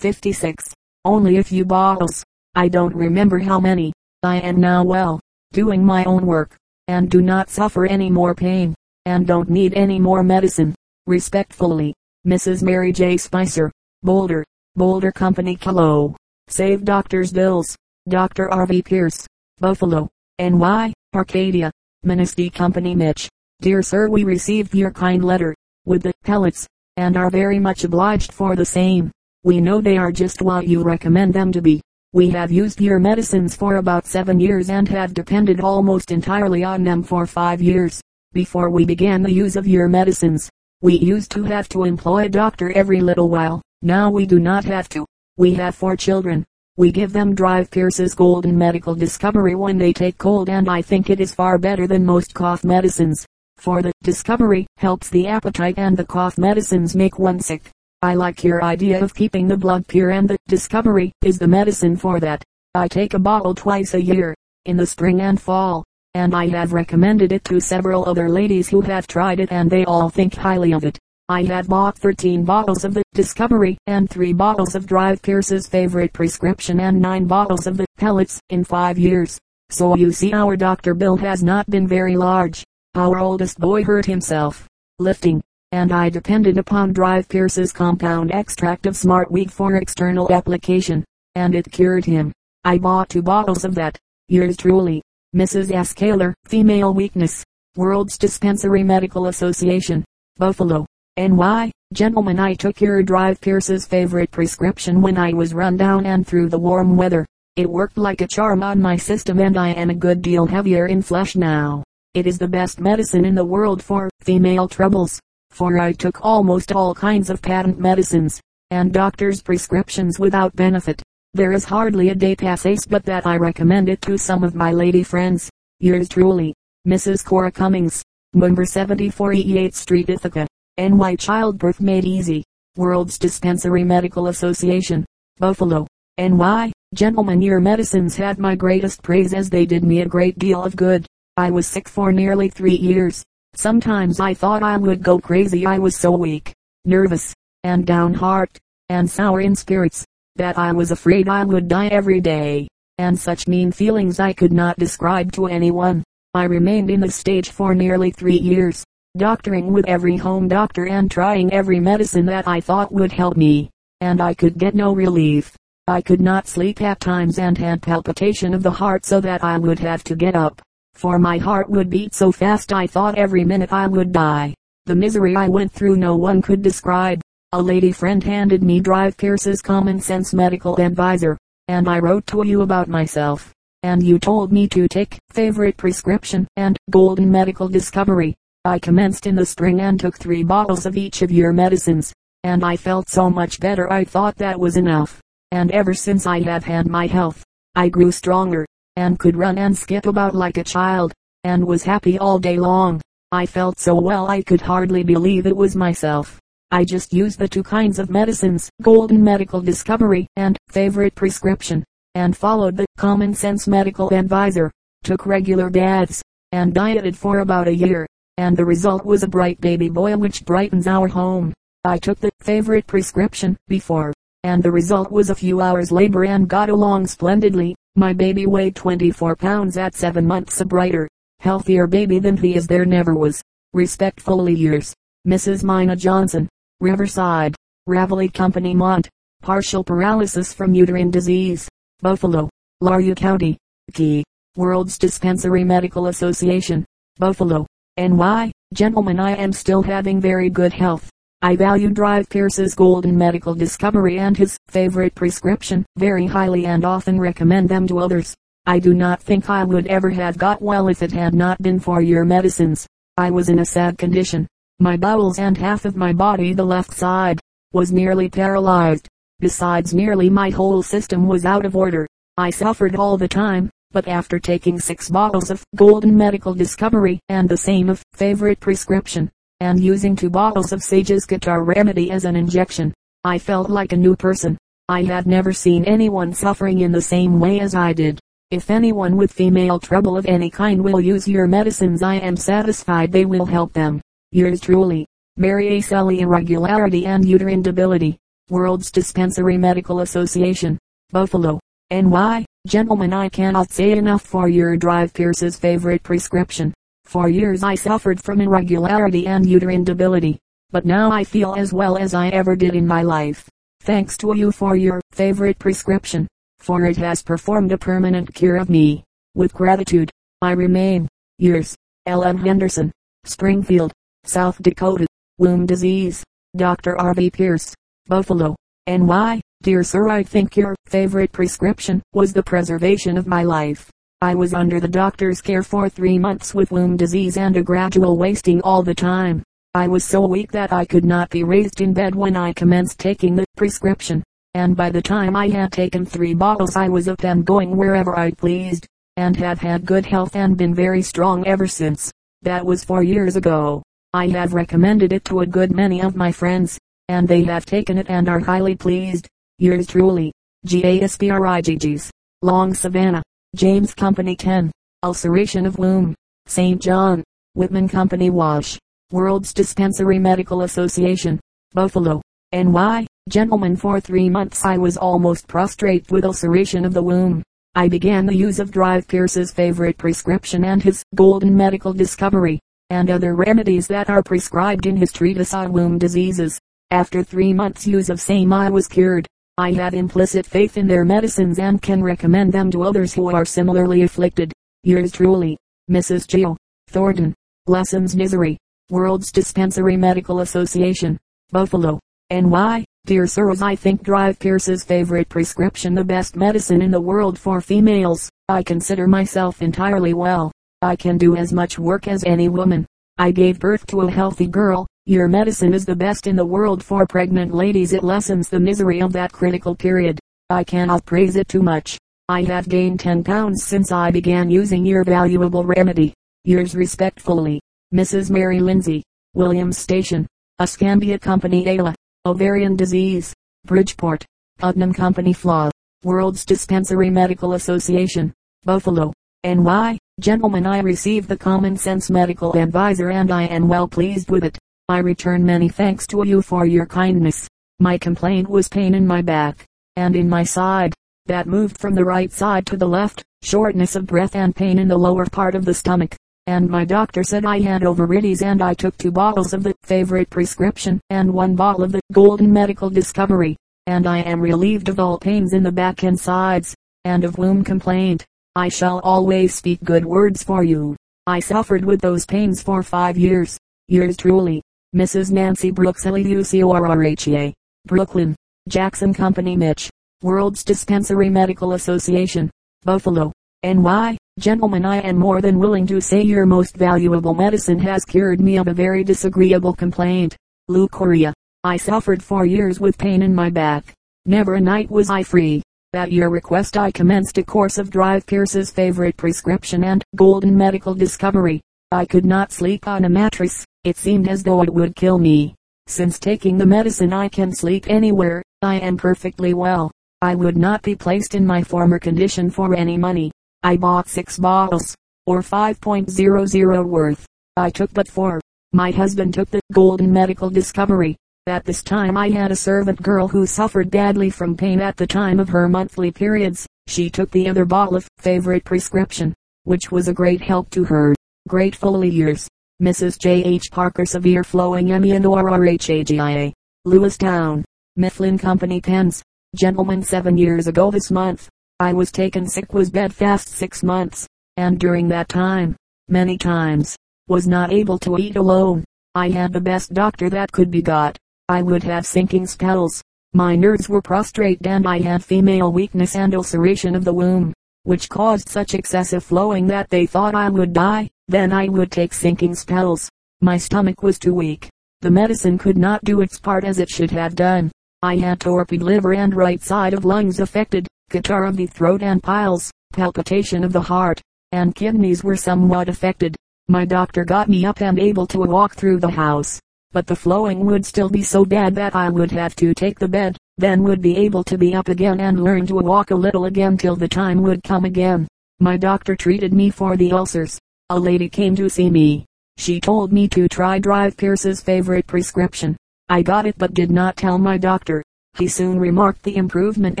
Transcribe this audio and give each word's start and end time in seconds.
56. 0.00 0.72
Only 1.04 1.36
a 1.36 1.44
few 1.44 1.66
bottles. 1.66 2.24
I 2.54 2.68
don't 2.68 2.94
remember 2.94 3.38
how 3.38 3.60
many. 3.60 3.92
I 4.22 4.40
am 4.40 4.58
now 4.58 4.82
well, 4.82 5.20
doing 5.52 5.84
my 5.84 6.04
own 6.04 6.24
work, 6.24 6.56
and 6.88 7.10
do 7.10 7.20
not 7.20 7.50
suffer 7.50 7.84
any 7.84 8.08
more 8.10 8.34
pain, 8.34 8.74
and 9.04 9.26
don't 9.26 9.50
need 9.50 9.74
any 9.74 9.98
more 9.98 10.22
medicine. 10.22 10.74
Respectfully, 11.06 11.94
Mrs. 12.26 12.62
Mary 12.62 12.92
J. 12.92 13.18
Spicer, 13.18 13.70
Boulder, 14.02 14.42
Boulder 14.74 15.12
Company 15.12 15.54
Kilo. 15.54 16.16
Save 16.48 16.84
doctor's 16.84 17.30
bills. 17.30 17.76
Dr. 18.08 18.50
R. 18.50 18.64
V. 18.66 18.82
Pierce, 18.82 19.26
Buffalo, 19.58 20.08
N.Y., 20.38 20.92
Arcadia, 21.14 21.70
Manistee 22.02 22.48
Company 22.48 22.94
Mitch. 22.94 23.28
Dear 23.60 23.82
Sir 23.82 24.08
we 24.08 24.24
received 24.24 24.74
your 24.74 24.90
kind 24.90 25.22
letter, 25.22 25.54
with 25.84 26.02
the 26.02 26.14
pellets, 26.24 26.66
and 26.96 27.18
are 27.18 27.28
very 27.28 27.58
much 27.58 27.84
obliged 27.84 28.32
for 28.32 28.56
the 28.56 28.64
same. 28.64 29.10
We 29.42 29.60
know 29.60 29.80
they 29.80 29.96
are 29.96 30.12
just 30.12 30.42
what 30.42 30.66
you 30.66 30.82
recommend 30.82 31.32
them 31.32 31.50
to 31.52 31.62
be. 31.62 31.80
We 32.12 32.28
have 32.30 32.52
used 32.52 32.80
your 32.80 32.98
medicines 32.98 33.56
for 33.56 33.76
about 33.76 34.04
seven 34.04 34.38
years 34.38 34.68
and 34.68 34.86
have 34.88 35.14
depended 35.14 35.60
almost 35.60 36.10
entirely 36.10 36.62
on 36.62 36.84
them 36.84 37.02
for 37.02 37.26
five 37.26 37.62
years. 37.62 38.02
Before 38.32 38.68
we 38.68 38.84
began 38.84 39.22
the 39.22 39.32
use 39.32 39.56
of 39.56 39.66
your 39.66 39.88
medicines, 39.88 40.50
we 40.82 40.96
used 40.96 41.30
to 41.32 41.44
have 41.44 41.68
to 41.70 41.84
employ 41.84 42.24
a 42.24 42.28
doctor 42.28 42.70
every 42.72 43.00
little 43.00 43.30
while. 43.30 43.62
Now 43.80 44.10
we 44.10 44.26
do 44.26 44.38
not 44.38 44.64
have 44.64 44.88
to. 44.90 45.06
We 45.38 45.54
have 45.54 45.74
four 45.74 45.96
children. 45.96 46.44
We 46.76 46.92
give 46.92 47.12
them 47.12 47.34
Drive 47.34 47.70
Pierce's 47.70 48.14
Golden 48.14 48.58
Medical 48.58 48.94
Discovery 48.94 49.54
when 49.54 49.78
they 49.78 49.94
take 49.94 50.18
cold 50.18 50.50
and 50.50 50.68
I 50.68 50.82
think 50.82 51.08
it 51.08 51.18
is 51.18 51.34
far 51.34 51.56
better 51.56 51.86
than 51.86 52.04
most 52.04 52.34
cough 52.34 52.62
medicines 52.62 53.26
for 53.60 53.82
the 53.82 53.92
discovery 54.02 54.66
helps 54.78 55.10
the 55.10 55.26
appetite 55.26 55.74
and 55.76 55.94
the 55.94 56.04
cough 56.04 56.38
medicines 56.38 56.96
make 56.96 57.18
one 57.18 57.38
sick. 57.40 57.70
I 58.02 58.14
like 58.14 58.42
your 58.42 58.64
idea 58.64 59.04
of 59.04 59.14
keeping 59.14 59.46
the 59.46 59.58
blood 59.58 59.86
pure 59.86 60.08
and 60.08 60.26
the 60.26 60.38
discovery 60.48 61.12
is 61.20 61.38
the 61.38 61.46
medicine 61.46 61.98
for 61.98 62.18
that. 62.20 62.42
I 62.74 62.88
take 62.88 63.12
a 63.12 63.18
bottle 63.18 63.54
twice 63.54 63.92
a 63.92 64.02
year, 64.02 64.34
in 64.64 64.78
the 64.78 64.86
spring 64.86 65.20
and 65.20 65.38
fall, 65.38 65.84
and 66.14 66.34
I 66.34 66.46
have 66.48 66.72
recommended 66.72 67.30
it 67.30 67.44
to 67.44 67.60
several 67.60 68.08
other 68.08 68.30
ladies 68.30 68.70
who 68.70 68.80
have 68.80 69.06
tried 69.06 69.38
it 69.38 69.52
and 69.52 69.68
they 69.68 69.84
all 69.84 70.08
think 70.08 70.34
highly 70.34 70.72
of 70.72 70.86
it. 70.86 70.98
I 71.28 71.42
have 71.44 71.68
bought 71.68 71.98
13 71.98 72.42
bottles 72.42 72.86
of 72.86 72.94
the 72.94 73.02
Discovery 73.12 73.76
and 73.86 74.08
3 74.08 74.32
bottles 74.32 74.74
of 74.74 74.86
Drive 74.86 75.20
Pierce's 75.20 75.66
favorite 75.66 76.14
prescription 76.14 76.80
and 76.80 77.02
9 77.02 77.26
bottles 77.26 77.66
of 77.66 77.76
the 77.76 77.84
pellets 77.98 78.40
in 78.48 78.64
5 78.64 78.98
years. 78.98 79.38
So 79.68 79.94
you 79.94 80.10
see 80.10 80.32
our 80.32 80.56
doctor 80.56 80.94
bill 80.94 81.18
has 81.18 81.42
not 81.42 81.68
been 81.68 81.86
very 81.86 82.16
large. 82.16 82.64
Our 82.94 83.18
oldest 83.18 83.60
boy 83.60 83.84
hurt 83.84 84.06
himself, 84.06 84.66
lifting, 84.98 85.42
and 85.72 85.92
I 85.92 86.08
depended 86.08 86.58
upon 86.58 86.92
Drive 86.92 87.28
Pierce's 87.28 87.72
compound 87.72 88.32
extract 88.32 88.86
of 88.86 88.94
smartweed 88.94 89.50
for 89.50 89.76
external 89.76 90.32
application, 90.32 91.04
and 91.36 91.54
it 91.54 91.70
cured 91.70 92.04
him. 92.04 92.32
I 92.64 92.78
bought 92.78 93.08
two 93.08 93.22
bottles 93.22 93.64
of 93.64 93.74
that. 93.76 93.96
Yours 94.28 94.56
truly, 94.56 95.02
Mrs. 95.34 95.72
S. 95.72 95.92
Kaler, 95.92 96.34
Female 96.44 96.92
Weakness, 96.92 97.44
World's 97.76 98.18
Dispensary 98.18 98.82
Medical 98.82 99.26
Association, 99.26 100.04
Buffalo, 100.38 100.86
N.Y. 101.16 101.70
Gentlemen 101.92 102.38
I 102.38 102.54
took 102.54 102.80
your 102.80 103.02
Drive 103.02 103.40
Pierce's 103.40 103.86
favorite 103.86 104.30
prescription 104.30 105.00
when 105.00 105.16
I 105.16 105.32
was 105.32 105.54
run 105.54 105.76
down 105.76 106.06
and 106.06 106.26
through 106.26 106.48
the 106.48 106.58
warm 106.58 106.96
weather. 106.96 107.26
It 107.56 107.68
worked 107.68 107.98
like 107.98 108.20
a 108.20 108.26
charm 108.26 108.62
on 108.62 108.80
my 108.80 108.96
system 108.96 109.38
and 109.38 109.56
I 109.56 109.70
am 109.70 109.90
a 109.90 109.94
good 109.94 110.22
deal 110.22 110.46
heavier 110.46 110.86
in 110.86 111.02
flesh 111.02 111.36
now. 111.36 111.84
It 112.14 112.26
is 112.26 112.38
the 112.38 112.48
best 112.48 112.80
medicine 112.80 113.24
in 113.24 113.34
the 113.34 113.44
world 113.44 113.82
for 113.82 114.08
female 114.20 114.66
troubles. 114.66 115.20
For 115.50 115.78
I 115.78 115.92
took 115.92 116.24
almost 116.24 116.72
all 116.72 116.94
kinds 116.94 117.30
of 117.30 117.42
patent 117.42 117.78
medicines, 117.78 118.40
and 118.70 118.92
doctors' 118.92 119.42
prescriptions 119.42 120.18
without 120.18 120.54
benefit. 120.56 121.02
There 121.34 121.52
is 121.52 121.64
hardly 121.64 122.08
a 122.08 122.14
day 122.14 122.34
passes 122.34 122.86
but 122.86 123.04
that 123.04 123.26
I 123.26 123.36
recommend 123.36 123.88
it 123.88 124.00
to 124.02 124.18
some 124.18 124.42
of 124.42 124.54
my 124.54 124.72
lady 124.72 125.02
friends. 125.02 125.50
Yours 125.78 126.08
truly, 126.08 126.54
Mrs. 126.86 127.24
Cora 127.24 127.52
Cummings, 127.52 128.02
number 128.32 128.64
74 128.64 129.32
E8th 129.32 129.74
Street, 129.74 130.08
Ithaca, 130.08 130.46
NY 130.78 131.16
Childbirth 131.16 131.80
Made 131.80 132.04
Easy, 132.04 132.44
World's 132.76 133.18
Dispensary 133.18 133.84
Medical 133.84 134.28
Association, 134.28 135.04
Buffalo, 135.38 135.86
NY. 136.18 136.72
Gentlemen, 136.94 137.40
your 137.40 137.60
medicines 137.60 138.16
had 138.16 138.38
my 138.38 138.54
greatest 138.54 139.02
praise 139.02 139.32
as 139.32 139.50
they 139.50 139.66
did 139.66 139.84
me 139.84 140.00
a 140.00 140.06
great 140.06 140.38
deal 140.38 140.62
of 140.62 140.74
good. 140.76 141.06
I 141.36 141.50
was 141.50 141.66
sick 141.66 141.88
for 141.88 142.12
nearly 142.12 142.48
three 142.48 142.76
years. 142.76 143.24
Sometimes 143.54 144.20
I 144.20 144.32
thought 144.32 144.62
I 144.62 144.76
would 144.76 145.02
go 145.02 145.18
crazy. 145.18 145.66
I 145.66 145.78
was 145.78 145.96
so 145.96 146.12
weak, 146.12 146.54
nervous, 146.84 147.34
and 147.64 147.86
downhearted, 147.86 148.58
and 148.88 149.10
sour 149.10 149.40
in 149.40 149.54
spirits, 149.54 150.04
that 150.36 150.56
I 150.56 150.72
was 150.72 150.90
afraid 150.90 151.28
I 151.28 151.44
would 151.44 151.68
die 151.68 151.88
every 151.88 152.20
day. 152.20 152.68
And 152.98 153.18
such 153.18 153.48
mean 153.48 153.72
feelings 153.72 154.20
I 154.20 154.32
could 154.32 154.52
not 154.52 154.78
describe 154.78 155.32
to 155.32 155.46
anyone. 155.46 156.04
I 156.32 156.44
remained 156.44 156.90
in 156.90 157.00
this 157.00 157.16
stage 157.16 157.50
for 157.50 157.74
nearly 157.74 158.10
three 158.10 158.38
years, 158.38 158.84
doctoring 159.16 159.72
with 159.72 159.86
every 159.88 160.16
home 160.16 160.48
doctor 160.48 160.86
and 160.86 161.10
trying 161.10 161.52
every 161.52 161.80
medicine 161.80 162.26
that 162.26 162.46
I 162.46 162.60
thought 162.60 162.92
would 162.92 163.12
help 163.12 163.36
me. 163.36 163.68
And 164.00 164.20
I 164.20 164.34
could 164.34 164.56
get 164.56 164.74
no 164.74 164.94
relief. 164.94 165.56
I 165.86 166.00
could 166.00 166.20
not 166.20 166.46
sleep 166.46 166.80
at 166.80 167.00
times 167.00 167.38
and 167.38 167.58
had 167.58 167.82
palpitation 167.82 168.54
of 168.54 168.62
the 168.62 168.70
heart 168.70 169.04
so 169.04 169.20
that 169.20 169.42
I 169.42 169.58
would 169.58 169.80
have 169.80 170.04
to 170.04 170.14
get 170.14 170.36
up 170.36 170.62
for 170.94 171.18
my 171.18 171.38
heart 171.38 171.70
would 171.70 171.90
beat 171.90 172.14
so 172.14 172.30
fast 172.30 172.72
I 172.72 172.86
thought 172.86 173.16
every 173.16 173.44
minute 173.44 173.72
I 173.72 173.86
would 173.86 174.12
die. 174.12 174.54
The 174.86 174.94
misery 174.94 175.36
I 175.36 175.48
went 175.48 175.72
through 175.72 175.96
no 175.96 176.16
one 176.16 176.42
could 176.42 176.62
describe. 176.62 177.20
A 177.52 177.60
lady 177.60 177.92
friend 177.92 178.22
handed 178.22 178.62
me 178.62 178.80
Drive 178.80 179.16
Pierce's 179.16 179.62
Common 179.62 180.00
Sense 180.00 180.32
Medical 180.32 180.80
Advisor, 180.80 181.36
and 181.68 181.88
I 181.88 181.98
wrote 181.98 182.26
to 182.28 182.44
you 182.44 182.62
about 182.62 182.88
myself, 182.88 183.52
and 183.82 184.02
you 184.02 184.18
told 184.18 184.52
me 184.52 184.68
to 184.68 184.88
take 184.88 185.18
favorite 185.30 185.76
prescription 185.76 186.46
and 186.56 186.76
golden 186.90 187.30
medical 187.30 187.68
discovery. 187.68 188.34
I 188.64 188.78
commenced 188.78 189.26
in 189.26 189.34
the 189.34 189.46
spring 189.46 189.80
and 189.80 189.98
took 189.98 190.18
three 190.18 190.44
bottles 190.44 190.86
of 190.86 190.96
each 190.96 191.22
of 191.22 191.30
your 191.30 191.52
medicines, 191.52 192.12
and 192.44 192.64
I 192.64 192.76
felt 192.76 193.08
so 193.08 193.30
much 193.30 193.58
better 193.58 193.90
I 193.92 194.04
thought 194.04 194.36
that 194.36 194.60
was 194.60 194.76
enough. 194.76 195.20
And 195.50 195.70
ever 195.70 195.94
since 195.94 196.26
I 196.26 196.40
have 196.42 196.64
had 196.64 196.86
my 196.86 197.06
health, 197.06 197.42
I 197.74 197.88
grew 197.88 198.12
stronger, 198.12 198.66
and 198.96 199.18
could 199.18 199.36
run 199.36 199.58
and 199.58 199.76
skip 199.76 200.06
about 200.06 200.34
like 200.34 200.56
a 200.56 200.64
child, 200.64 201.12
and 201.44 201.66
was 201.66 201.82
happy 201.82 202.18
all 202.18 202.38
day 202.38 202.58
long. 202.58 203.00
I 203.32 203.46
felt 203.46 203.78
so 203.78 203.94
well 203.94 204.28
I 204.28 204.42
could 204.42 204.60
hardly 204.60 205.02
believe 205.02 205.46
it 205.46 205.56
was 205.56 205.76
myself. 205.76 206.40
I 206.72 206.84
just 206.84 207.12
used 207.12 207.38
the 207.38 207.48
two 207.48 207.62
kinds 207.62 207.98
of 207.98 208.10
medicines, 208.10 208.70
Golden 208.82 209.22
Medical 209.22 209.60
Discovery 209.60 210.26
and 210.36 210.56
Favorite 210.68 211.14
Prescription, 211.14 211.84
and 212.14 212.36
followed 212.36 212.76
the 212.76 212.86
Common 212.96 213.34
Sense 213.34 213.66
Medical 213.66 214.12
Advisor, 214.14 214.70
took 215.02 215.26
regular 215.26 215.70
baths, 215.70 216.22
and 216.52 216.74
dieted 216.74 217.16
for 217.16 217.38
about 217.38 217.68
a 217.68 217.74
year, 217.74 218.06
and 218.36 218.56
the 218.56 218.64
result 218.64 219.04
was 219.04 219.22
a 219.22 219.28
bright 219.28 219.60
baby 219.60 219.88
boy 219.88 220.16
which 220.16 220.44
brightens 220.44 220.86
our 220.86 221.08
home. 221.08 221.52
I 221.84 221.98
took 221.98 222.20
the 222.20 222.30
Favorite 222.40 222.86
Prescription 222.86 223.56
before, 223.68 224.12
and 224.42 224.62
the 224.62 224.70
result 224.70 225.10
was 225.10 225.30
a 225.30 225.34
few 225.34 225.60
hours 225.60 225.90
labor 225.90 226.24
and 226.24 226.48
got 226.48 226.68
along 226.68 227.06
splendidly. 227.06 227.74
My 227.96 228.12
baby 228.12 228.46
weighed 228.46 228.76
24 228.76 229.34
pounds 229.36 229.76
at 229.76 229.94
7 229.94 230.24
months 230.24 230.60
a 230.60 230.64
brighter, 230.64 231.08
healthier 231.40 231.86
baby 231.86 232.18
than 232.18 232.36
he 232.36 232.54
is 232.54 232.66
there 232.66 232.84
never 232.84 233.14
was. 233.14 233.42
Respectfully 233.72 234.54
yours, 234.54 234.94
Mrs. 235.26 235.64
Mina 235.64 235.96
Johnson, 235.96 236.48
Riverside, 236.80 237.54
Ravalli 237.88 238.32
Company 238.32 238.74
Mont, 238.74 239.08
partial 239.42 239.82
paralysis 239.82 240.52
from 240.52 240.74
uterine 240.74 241.10
disease, 241.10 241.68
Buffalo, 242.00 242.48
Larue 242.80 243.14
County, 243.14 243.58
Key, 243.92 244.24
World's 244.56 244.96
Dispensary 244.96 245.64
Medical 245.64 246.06
Association, 246.06 246.84
Buffalo, 247.18 247.66
NY. 247.98 248.52
Gentlemen 248.72 249.18
I 249.18 249.32
am 249.32 249.52
still 249.52 249.82
having 249.82 250.20
very 250.20 250.48
good 250.48 250.72
health. 250.72 251.10
I 251.42 251.56
value 251.56 251.88
Drive 251.88 252.28
Pierce's 252.28 252.74
golden 252.74 253.16
medical 253.16 253.54
discovery 253.54 254.18
and 254.18 254.36
his 254.36 254.58
favorite 254.68 255.14
prescription 255.14 255.86
very 255.96 256.26
highly 256.26 256.66
and 256.66 256.84
often 256.84 257.18
recommend 257.18 257.66
them 257.66 257.86
to 257.86 257.98
others. 257.98 258.34
I 258.66 258.78
do 258.78 258.92
not 258.92 259.22
think 259.22 259.48
I 259.48 259.64
would 259.64 259.86
ever 259.86 260.10
have 260.10 260.36
got 260.36 260.60
well 260.60 260.88
if 260.88 261.02
it 261.02 261.12
had 261.12 261.32
not 261.32 261.62
been 261.62 261.80
for 261.80 262.02
your 262.02 262.26
medicines. 262.26 262.86
I 263.16 263.30
was 263.30 263.48
in 263.48 263.60
a 263.60 263.64
sad 263.64 263.96
condition. 263.96 264.46
My 264.80 264.98
bowels 264.98 265.38
and 265.38 265.56
half 265.56 265.86
of 265.86 265.96
my 265.96 266.12
body 266.12 266.52
the 266.52 266.66
left 266.66 266.92
side, 266.92 267.40
was 267.72 267.90
nearly 267.90 268.28
paralyzed. 268.28 269.08
Besides 269.38 269.94
nearly 269.94 270.28
my 270.28 270.50
whole 270.50 270.82
system 270.82 271.26
was 271.26 271.46
out 271.46 271.64
of 271.64 271.74
order. 271.74 272.06
I 272.36 272.50
suffered 272.50 272.96
all 272.96 273.16
the 273.16 273.28
time, 273.28 273.70
but 273.92 274.06
after 274.06 274.38
taking 274.38 274.78
six 274.78 275.08
bottles 275.08 275.50
of 275.50 275.64
golden 275.74 276.14
medical 276.14 276.52
discovery 276.52 277.18
and 277.30 277.48
the 277.48 277.56
same 277.56 277.88
of 277.88 278.02
favorite 278.12 278.60
prescription, 278.60 279.30
and 279.60 279.78
using 279.78 280.16
two 280.16 280.30
bottles 280.30 280.72
of 280.72 280.82
Sage's 280.82 281.26
catarrh 281.26 281.64
remedy 281.64 282.10
as 282.10 282.24
an 282.24 282.36
injection. 282.36 282.92
I 283.24 283.38
felt 283.38 283.70
like 283.70 283.92
a 283.92 283.96
new 283.96 284.16
person. 284.16 284.56
I 284.88 285.04
had 285.04 285.26
never 285.26 285.52
seen 285.52 285.84
anyone 285.84 286.32
suffering 286.32 286.80
in 286.80 286.92
the 286.92 287.02
same 287.02 287.38
way 287.38 287.60
as 287.60 287.74
I 287.74 287.92
did. 287.92 288.18
If 288.50 288.70
anyone 288.70 289.16
with 289.16 289.32
female 289.32 289.78
trouble 289.78 290.16
of 290.16 290.26
any 290.26 290.50
kind 290.50 290.82
will 290.82 291.00
use 291.00 291.28
your 291.28 291.46
medicines 291.46 292.02
I 292.02 292.16
am 292.16 292.36
satisfied 292.36 293.12
they 293.12 293.24
will 293.24 293.46
help 293.46 293.72
them. 293.72 294.00
Yours 294.32 294.60
truly, 294.60 295.06
Mary 295.36 295.78
A. 295.78 295.80
Irregularity 295.80 297.06
and 297.06 297.24
Uterine 297.24 297.62
Debility. 297.62 298.18
World's 298.50 298.90
Dispensary 298.90 299.56
Medical 299.56 300.00
Association, 300.00 300.76
Buffalo, 301.10 301.60
NY. 301.92 302.44
Gentlemen, 302.66 303.12
I 303.12 303.28
cannot 303.28 303.70
say 303.70 303.92
enough 303.92 304.22
for 304.22 304.48
your 304.48 304.76
Drive 304.76 305.14
Pierce's 305.14 305.56
favorite 305.56 306.02
prescription. 306.02 306.74
For 307.10 307.28
years 307.28 307.64
I 307.64 307.74
suffered 307.74 308.22
from 308.22 308.40
irregularity 308.40 309.26
and 309.26 309.44
uterine 309.44 309.82
debility, 309.82 310.38
but 310.70 310.84
now 310.84 311.10
I 311.10 311.24
feel 311.24 311.56
as 311.56 311.72
well 311.72 311.98
as 311.98 312.14
I 312.14 312.28
ever 312.28 312.54
did 312.54 312.76
in 312.76 312.86
my 312.86 313.02
life. 313.02 313.48
Thanks 313.80 314.16
to 314.18 314.32
you 314.36 314.52
for 314.52 314.76
your 314.76 315.00
favorite 315.10 315.58
prescription, 315.58 316.28
for 316.60 316.84
it 316.84 316.96
has 316.98 317.20
performed 317.20 317.72
a 317.72 317.78
permanent 317.78 318.32
cure 318.32 318.58
of 318.58 318.70
me. 318.70 319.02
With 319.34 319.52
gratitude, 319.52 320.08
I 320.40 320.52
remain, 320.52 321.08
yours, 321.38 321.74
L.M. 322.06 322.38
Henderson, 322.38 322.92
Springfield, 323.24 323.90
South 324.22 324.62
Dakota, 324.62 325.08
womb 325.36 325.66
disease, 325.66 326.22
Dr. 326.56 326.96
R.V. 326.96 327.32
Pierce, 327.32 327.74
Buffalo, 328.06 328.54
N.Y. 328.86 329.40
Dear 329.64 329.82
sir, 329.82 330.08
I 330.08 330.22
think 330.22 330.56
your 330.56 330.76
favorite 330.86 331.32
prescription 331.32 332.02
was 332.12 332.32
the 332.32 332.44
preservation 332.44 333.18
of 333.18 333.26
my 333.26 333.42
life. 333.42 333.90
I 334.22 334.34
was 334.34 334.52
under 334.52 334.80
the 334.80 334.86
doctor's 334.88 335.40
care 335.40 335.62
for 335.62 335.88
three 335.88 336.18
months 336.18 336.54
with 336.54 336.70
womb 336.70 336.98
disease 336.98 337.38
and 337.38 337.56
a 337.56 337.62
gradual 337.62 338.18
wasting 338.18 338.60
all 338.60 338.82
the 338.82 338.94
time. 338.94 339.42
I 339.72 339.88
was 339.88 340.04
so 340.04 340.26
weak 340.26 340.52
that 340.52 340.74
I 340.74 340.84
could 340.84 341.06
not 341.06 341.30
be 341.30 341.42
raised 341.42 341.80
in 341.80 341.94
bed 341.94 342.14
when 342.14 342.36
I 342.36 342.52
commenced 342.52 342.98
taking 342.98 343.34
the 343.34 343.46
prescription, 343.56 344.22
and 344.52 344.76
by 344.76 344.90
the 344.90 345.00
time 345.00 345.36
I 345.36 345.48
had 345.48 345.72
taken 345.72 346.04
three 346.04 346.34
bottles 346.34 346.76
I 346.76 346.86
was 346.86 347.08
up 347.08 347.24
and 347.24 347.46
going 347.46 347.74
wherever 347.74 348.14
I 348.18 348.32
pleased, 348.32 348.86
and 349.16 349.34
have 349.36 349.58
had 349.58 349.86
good 349.86 350.04
health 350.04 350.36
and 350.36 350.54
been 350.54 350.74
very 350.74 351.00
strong 351.00 351.46
ever 351.46 351.66
since. 351.66 352.12
That 352.42 352.66
was 352.66 352.84
four 352.84 353.02
years 353.02 353.36
ago. 353.36 353.82
I 354.12 354.28
have 354.28 354.52
recommended 354.52 355.14
it 355.14 355.24
to 355.26 355.40
a 355.40 355.46
good 355.46 355.72
many 355.72 356.02
of 356.02 356.14
my 356.14 356.30
friends, 356.30 356.78
and 357.08 357.26
they 357.26 357.44
have 357.44 357.64
taken 357.64 357.96
it 357.96 358.10
and 358.10 358.28
are 358.28 358.40
highly 358.40 358.74
pleased. 358.74 359.26
Yours 359.58 359.86
truly, 359.86 360.30
G.A.S.P.R.I.G.G.'s, 360.66 362.10
Long 362.42 362.74
Savannah, 362.74 363.22
James 363.56 363.94
Company 363.94 364.36
10, 364.36 364.70
Ulceration 365.02 365.66
of 365.66 365.76
Womb, 365.76 366.14
St. 366.46 366.80
John, 366.80 367.24
Whitman 367.54 367.88
Company 367.88 368.30
Wash, 368.30 368.78
World's 369.10 369.52
Dispensary 369.52 370.20
Medical 370.20 370.62
Association, 370.62 371.40
Buffalo, 371.72 372.22
N.Y. 372.52 373.08
Gentlemen 373.28 373.74
for 373.74 373.98
three 373.98 374.30
months 374.30 374.64
I 374.64 374.76
was 374.76 374.96
almost 374.96 375.48
prostrate 375.48 376.12
with 376.12 376.24
ulceration 376.24 376.84
of 376.84 376.94
the 376.94 377.02
womb. 377.02 377.42
I 377.74 377.88
began 377.88 378.24
the 378.24 378.36
use 378.36 378.60
of 378.60 378.70
Drive 378.70 379.08
Pierce's 379.08 379.52
favorite 379.52 379.98
prescription 379.98 380.64
and 380.64 380.80
his 380.80 381.02
golden 381.16 381.56
medical 381.56 381.92
discovery, 381.92 382.60
and 382.90 383.10
other 383.10 383.34
remedies 383.34 383.88
that 383.88 384.08
are 384.08 384.22
prescribed 384.22 384.86
in 384.86 384.96
his 384.96 385.10
treatise 385.10 385.54
on 385.54 385.72
womb 385.72 385.98
diseases. 385.98 386.60
After 386.92 387.24
three 387.24 387.52
months 387.52 387.84
use 387.84 388.10
of 388.10 388.20
same 388.20 388.52
I 388.52 388.70
was 388.70 388.86
cured. 388.86 389.26
I 389.60 389.72
have 389.72 389.92
implicit 389.92 390.46
faith 390.46 390.78
in 390.78 390.86
their 390.86 391.04
medicines 391.04 391.58
and 391.58 391.82
can 391.82 392.02
recommend 392.02 392.50
them 392.50 392.70
to 392.70 392.82
others 392.82 393.12
who 393.12 393.28
are 393.28 393.44
similarly 393.44 394.04
afflicted. 394.04 394.54
Yours 394.84 395.12
truly, 395.12 395.58
Mrs. 395.90 396.26
Jill 396.26 396.56
Thornton. 396.88 397.34
Lessons 397.66 398.16
Misery. 398.16 398.56
World's 398.88 399.30
Dispensary 399.30 399.98
Medical 399.98 400.40
Association. 400.40 401.18
Buffalo. 401.50 402.00
N.Y. 402.30 402.86
Dear 403.04 403.26
sirs, 403.26 403.60
I 403.60 403.76
think 403.76 404.02
Drive 404.02 404.38
Pierce's 404.38 404.82
favorite 404.82 405.28
prescription 405.28 405.94
the 405.94 406.04
best 406.04 406.36
medicine 406.36 406.80
in 406.80 406.90
the 406.90 406.98
world 406.98 407.38
for 407.38 407.60
females. 407.60 408.30
I 408.48 408.62
consider 408.62 409.06
myself 409.06 409.60
entirely 409.60 410.14
well. 410.14 410.52
I 410.80 410.96
can 410.96 411.18
do 411.18 411.36
as 411.36 411.52
much 411.52 411.78
work 411.78 412.08
as 412.08 412.24
any 412.24 412.48
woman. 412.48 412.86
I 413.18 413.30
gave 413.30 413.60
birth 413.60 413.86
to 413.88 414.00
a 414.00 414.10
healthy 414.10 414.46
girl, 414.46 414.86
your 415.06 415.28
medicine 415.28 415.72
is 415.72 415.86
the 415.86 415.96
best 415.96 416.26
in 416.26 416.36
the 416.36 416.44
world 416.44 416.84
for 416.84 417.06
pregnant 417.06 417.54
ladies. 417.54 417.92
It 417.92 418.04
lessens 418.04 418.48
the 418.48 418.60
misery 418.60 419.00
of 419.00 419.12
that 419.14 419.32
critical 419.32 419.74
period. 419.74 420.20
I 420.50 420.62
cannot 420.62 421.06
praise 421.06 421.36
it 421.36 421.48
too 421.48 421.62
much. 421.62 421.98
I 422.28 422.42
have 422.44 422.68
gained 422.68 423.00
10 423.00 423.24
pounds 423.24 423.64
since 423.64 423.90
I 423.90 424.10
began 424.10 424.50
using 424.50 424.84
your 424.84 425.02
valuable 425.02 425.64
remedy. 425.64 426.12
Yours 426.44 426.74
respectfully, 426.74 427.60
Mrs. 427.94 428.30
Mary 428.30 428.60
Lindsay, 428.60 429.02
Williams 429.34 429.78
Station, 429.78 430.26
Escambia 430.60 431.18
Company 431.18 431.64
Ayla, 431.64 431.94
Ovarian 432.26 432.76
Disease, 432.76 433.34
Bridgeport, 433.64 434.24
Putnam 434.58 434.92
Company 434.92 435.32
Flaw, 435.32 435.70
World's 436.04 436.44
Dispensary 436.44 437.10
Medical 437.10 437.54
Association, 437.54 438.32
Buffalo, 438.64 439.12
NY. 439.44 439.98
Gentlemen, 440.20 440.66
I 440.66 440.80
received 440.80 441.28
the 441.28 441.38
Common 441.38 441.76
Sense 441.76 442.10
Medical 442.10 442.52
Advisor 442.56 443.10
and 443.10 443.30
I 443.30 443.44
am 443.44 443.66
well 443.66 443.88
pleased 443.88 444.30
with 444.30 444.44
it. 444.44 444.58
I 444.90 444.98
return 444.98 445.46
many 445.46 445.68
thanks 445.68 446.04
to 446.08 446.24
you 446.26 446.42
for 446.42 446.66
your 446.66 446.84
kindness. 446.84 447.46
My 447.78 447.96
complaint 447.96 448.50
was 448.50 448.66
pain 448.66 448.92
in 448.96 449.06
my 449.06 449.22
back, 449.22 449.64
and 449.94 450.16
in 450.16 450.28
my 450.28 450.42
side, 450.42 450.94
that 451.26 451.46
moved 451.46 451.78
from 451.78 451.94
the 451.94 452.04
right 452.04 452.32
side 452.32 452.66
to 452.66 452.76
the 452.76 452.88
left, 452.88 453.22
shortness 453.40 453.94
of 453.94 454.04
breath 454.04 454.34
and 454.34 454.52
pain 454.52 454.80
in 454.80 454.88
the 454.88 454.98
lower 454.98 455.26
part 455.26 455.54
of 455.54 455.64
the 455.64 455.74
stomach. 455.74 456.16
And 456.48 456.68
my 456.68 456.84
doctor 456.84 457.22
said 457.22 457.44
I 457.44 457.60
had 457.60 457.84
ovaritis 457.84 458.42
and 458.42 458.60
I 458.60 458.74
took 458.74 458.98
two 458.98 459.12
bottles 459.12 459.52
of 459.52 459.62
the 459.62 459.76
favorite 459.84 460.28
prescription 460.28 461.00
and 461.08 461.32
one 461.32 461.54
bottle 461.54 461.84
of 461.84 461.92
the 461.92 462.00
golden 462.10 462.52
medical 462.52 462.90
discovery. 462.90 463.56
And 463.86 464.08
I 464.08 464.22
am 464.22 464.40
relieved 464.40 464.88
of 464.88 464.98
all 464.98 465.20
pains 465.20 465.52
in 465.52 465.62
the 465.62 465.70
back 465.70 466.02
and 466.02 466.18
sides, 466.18 466.74
and 467.04 467.22
of 467.22 467.38
womb 467.38 467.62
complaint. 467.62 468.26
I 468.56 468.68
shall 468.68 468.98
always 469.04 469.54
speak 469.54 469.84
good 469.84 470.04
words 470.04 470.42
for 470.42 470.64
you. 470.64 470.96
I 471.28 471.38
suffered 471.38 471.84
with 471.84 472.00
those 472.00 472.26
pains 472.26 472.60
for 472.60 472.82
five 472.82 473.16
years. 473.16 473.56
Yours 473.86 474.16
truly, 474.16 474.62
Mrs. 474.94 475.30
Nancy 475.30 475.70
Brooks 475.70 476.04
L-U-C-O-R-R-H-A, 476.04 477.54
Brooklyn, 477.86 478.34
Jackson 478.68 479.14
Company 479.14 479.56
Mitch, 479.56 479.88
World's 480.22 480.64
Dispensary 480.64 481.30
Medical 481.30 481.74
Association, 481.74 482.50
Buffalo, 482.82 483.30
NY. 483.62 484.18
Gentlemen, 484.40 484.84
I 484.84 484.96
am 485.02 485.16
more 485.16 485.40
than 485.40 485.60
willing 485.60 485.86
to 485.86 486.00
say 486.00 486.22
your 486.22 486.44
most 486.44 486.76
valuable 486.76 487.34
medicine 487.34 487.78
has 487.78 488.04
cured 488.04 488.40
me 488.40 488.58
of 488.58 488.66
a 488.66 488.74
very 488.74 489.04
disagreeable 489.04 489.74
complaint, 489.74 490.36
leukorrhea. 490.68 491.32
I 491.62 491.76
suffered 491.76 492.20
for 492.20 492.44
years 492.44 492.80
with 492.80 492.98
pain 492.98 493.22
in 493.22 493.32
my 493.32 493.48
back. 493.48 493.94
Never 494.26 494.54
a 494.54 494.60
night 494.60 494.90
was 494.90 495.08
I 495.08 495.22
free. 495.22 495.62
At 495.92 496.10
your 496.10 496.30
request 496.30 496.76
I 496.76 496.90
commenced 496.90 497.38
a 497.38 497.44
course 497.44 497.78
of 497.78 497.90
Drive 497.90 498.26
Pierce's 498.26 498.72
favorite 498.72 499.16
prescription 499.16 499.84
and 499.84 500.02
golden 500.16 500.56
medical 500.56 500.94
discovery. 500.94 501.60
I 501.92 502.06
could 502.06 502.24
not 502.24 502.50
sleep 502.50 502.88
on 502.88 503.04
a 503.04 503.08
mattress. 503.08 503.64
It 503.82 503.96
seemed 503.96 504.28
as 504.28 504.42
though 504.42 504.62
it 504.62 504.72
would 504.72 504.94
kill 504.94 505.18
me. 505.18 505.54
Since 505.86 506.18
taking 506.18 506.58
the 506.58 506.66
medicine 506.66 507.14
I 507.14 507.28
can 507.28 507.50
sleep 507.50 507.86
anywhere. 507.88 508.42
I 508.60 508.78
am 508.80 508.98
perfectly 508.98 509.54
well. 509.54 509.90
I 510.20 510.34
would 510.34 510.58
not 510.58 510.82
be 510.82 510.94
placed 510.94 511.34
in 511.34 511.46
my 511.46 511.62
former 511.62 511.98
condition 511.98 512.50
for 512.50 512.74
any 512.74 512.98
money. 512.98 513.32
I 513.62 513.78
bought 513.78 514.06
six 514.06 514.38
bottles, 514.38 514.94
or 515.24 515.40
5.00 515.40 516.84
worth. 516.84 517.26
I 517.56 517.70
took 517.70 517.90
but 517.94 518.06
four. 518.06 518.38
My 518.74 518.90
husband 518.90 519.32
took 519.32 519.50
the 519.50 519.60
golden 519.72 520.12
medical 520.12 520.50
discovery. 520.50 521.16
At 521.46 521.64
this 521.64 521.82
time 521.82 522.18
I 522.18 522.28
had 522.28 522.52
a 522.52 522.56
servant 522.56 523.02
girl 523.02 523.28
who 523.28 523.46
suffered 523.46 523.90
badly 523.90 524.28
from 524.28 524.58
pain 524.58 524.80
at 524.80 524.98
the 524.98 525.06
time 525.06 525.40
of 525.40 525.48
her 525.48 525.70
monthly 525.70 526.10
periods. 526.10 526.66
She 526.86 527.08
took 527.08 527.30
the 527.30 527.48
other 527.48 527.64
bottle 527.64 527.96
of 527.96 528.06
favorite 528.18 528.64
prescription, 528.64 529.32
which 529.64 529.90
was 529.90 530.06
a 530.06 530.14
great 530.14 530.42
help 530.42 530.68
to 530.70 530.84
her. 530.84 531.14
Gratefully 531.48 532.10
yours. 532.10 532.46
Mrs. 532.80 533.18
J. 533.18 533.44
H. 533.44 533.70
Parker 533.70 534.06
Severe 534.06 534.42
Flowing 534.42 534.90
M-E-N-O-R-R-H-A-G-I-A. 534.90 536.54
Lewistown. 536.86 537.62
Mifflin 537.96 538.38
Company 538.38 538.80
Pens. 538.80 539.22
Gentlemen 539.54 540.02
seven 540.02 540.38
years 540.38 540.66
ago 540.66 540.90
this 540.90 541.10
month, 541.10 541.50
I 541.78 541.92
was 541.92 542.10
taken 542.10 542.46
sick 542.46 542.72
was 542.72 542.88
bedfast 542.88 543.48
six 543.48 543.82
months, 543.82 544.26
and 544.56 544.80
during 544.80 545.08
that 545.08 545.28
time, 545.28 545.76
many 546.08 546.38
times, 546.38 546.96
was 547.28 547.46
not 547.46 547.70
able 547.70 547.98
to 547.98 548.16
eat 548.16 548.36
alone. 548.36 548.82
I 549.14 549.28
had 549.28 549.52
the 549.52 549.60
best 549.60 549.92
doctor 549.92 550.30
that 550.30 550.50
could 550.50 550.70
be 550.70 550.80
got. 550.80 551.18
I 551.50 551.60
would 551.60 551.82
have 551.82 552.06
sinking 552.06 552.46
spells. 552.46 553.02
My 553.34 553.56
nerves 553.56 553.90
were 553.90 554.00
prostrate 554.00 554.66
and 554.66 554.88
I 554.88 555.00
had 555.00 555.22
female 555.22 555.70
weakness 555.70 556.16
and 556.16 556.34
ulceration 556.34 556.94
of 556.94 557.04
the 557.04 557.12
womb, 557.12 557.52
which 557.82 558.08
caused 558.08 558.48
such 558.48 558.72
excessive 558.72 559.22
flowing 559.22 559.66
that 559.66 559.90
they 559.90 560.06
thought 560.06 560.34
I 560.34 560.48
would 560.48 560.72
die. 560.72 561.10
Then 561.30 561.52
I 561.52 561.68
would 561.68 561.92
take 561.92 562.12
sinking 562.12 562.56
spells. 562.56 563.08
My 563.40 563.56
stomach 563.56 564.02
was 564.02 564.18
too 564.18 564.34
weak. 564.34 564.68
The 565.00 565.12
medicine 565.12 565.58
could 565.58 565.78
not 565.78 566.02
do 566.02 566.22
its 566.22 566.40
part 566.40 566.64
as 566.64 566.80
it 566.80 566.90
should 566.90 567.12
have 567.12 567.36
done. 567.36 567.70
I 568.02 568.16
had 568.16 568.40
torpid 568.40 568.82
liver 568.82 569.14
and 569.14 569.32
right 569.32 569.62
side 569.62 569.94
of 569.94 570.04
lungs 570.04 570.40
affected, 570.40 570.88
catarrh 571.08 571.46
of 571.48 571.56
the 571.56 571.68
throat 571.68 572.02
and 572.02 572.20
piles, 572.20 572.72
palpitation 572.92 573.62
of 573.62 573.72
the 573.72 573.80
heart, 573.80 574.20
and 574.50 574.74
kidneys 574.74 575.22
were 575.22 575.36
somewhat 575.36 575.88
affected. 575.88 576.34
My 576.66 576.84
doctor 576.84 577.24
got 577.24 577.48
me 577.48 577.64
up 577.64 577.80
and 577.80 578.00
able 578.00 578.26
to 578.26 578.40
walk 578.40 578.74
through 578.74 578.98
the 578.98 579.12
house, 579.12 579.60
but 579.92 580.08
the 580.08 580.16
flowing 580.16 580.66
would 580.66 580.84
still 580.84 581.08
be 581.08 581.22
so 581.22 581.44
bad 581.44 581.76
that 581.76 581.94
I 581.94 582.08
would 582.08 582.32
have 582.32 582.56
to 582.56 582.74
take 582.74 582.98
the 582.98 583.06
bed, 583.06 583.36
then 583.56 583.84
would 583.84 584.02
be 584.02 584.16
able 584.16 584.42
to 584.42 584.58
be 584.58 584.74
up 584.74 584.88
again 584.88 585.20
and 585.20 585.44
learn 585.44 585.64
to 585.68 585.76
walk 585.76 586.10
a 586.10 586.16
little 586.16 586.46
again 586.46 586.76
till 586.76 586.96
the 586.96 587.06
time 587.06 587.40
would 587.42 587.62
come 587.62 587.84
again. 587.84 588.26
My 588.58 588.76
doctor 588.76 589.14
treated 589.14 589.54
me 589.54 589.70
for 589.70 589.96
the 589.96 590.10
ulcers, 590.10 590.58
a 590.90 590.98
lady 590.98 591.28
came 591.28 591.54
to 591.54 591.70
see 591.70 591.88
me. 591.88 592.26
She 592.56 592.80
told 592.80 593.12
me 593.12 593.28
to 593.28 593.48
try 593.48 593.78
Drive 593.78 594.16
Pierce's 594.16 594.60
favorite 594.60 595.06
prescription. 595.06 595.76
I 596.08 596.20
got 596.22 596.46
it 596.46 596.58
but 596.58 596.74
did 596.74 596.90
not 596.90 597.16
tell 597.16 597.38
my 597.38 597.56
doctor. 597.56 598.02
He 598.36 598.48
soon 598.48 598.76
remarked 598.76 599.22
the 599.22 599.36
improvement 599.36 600.00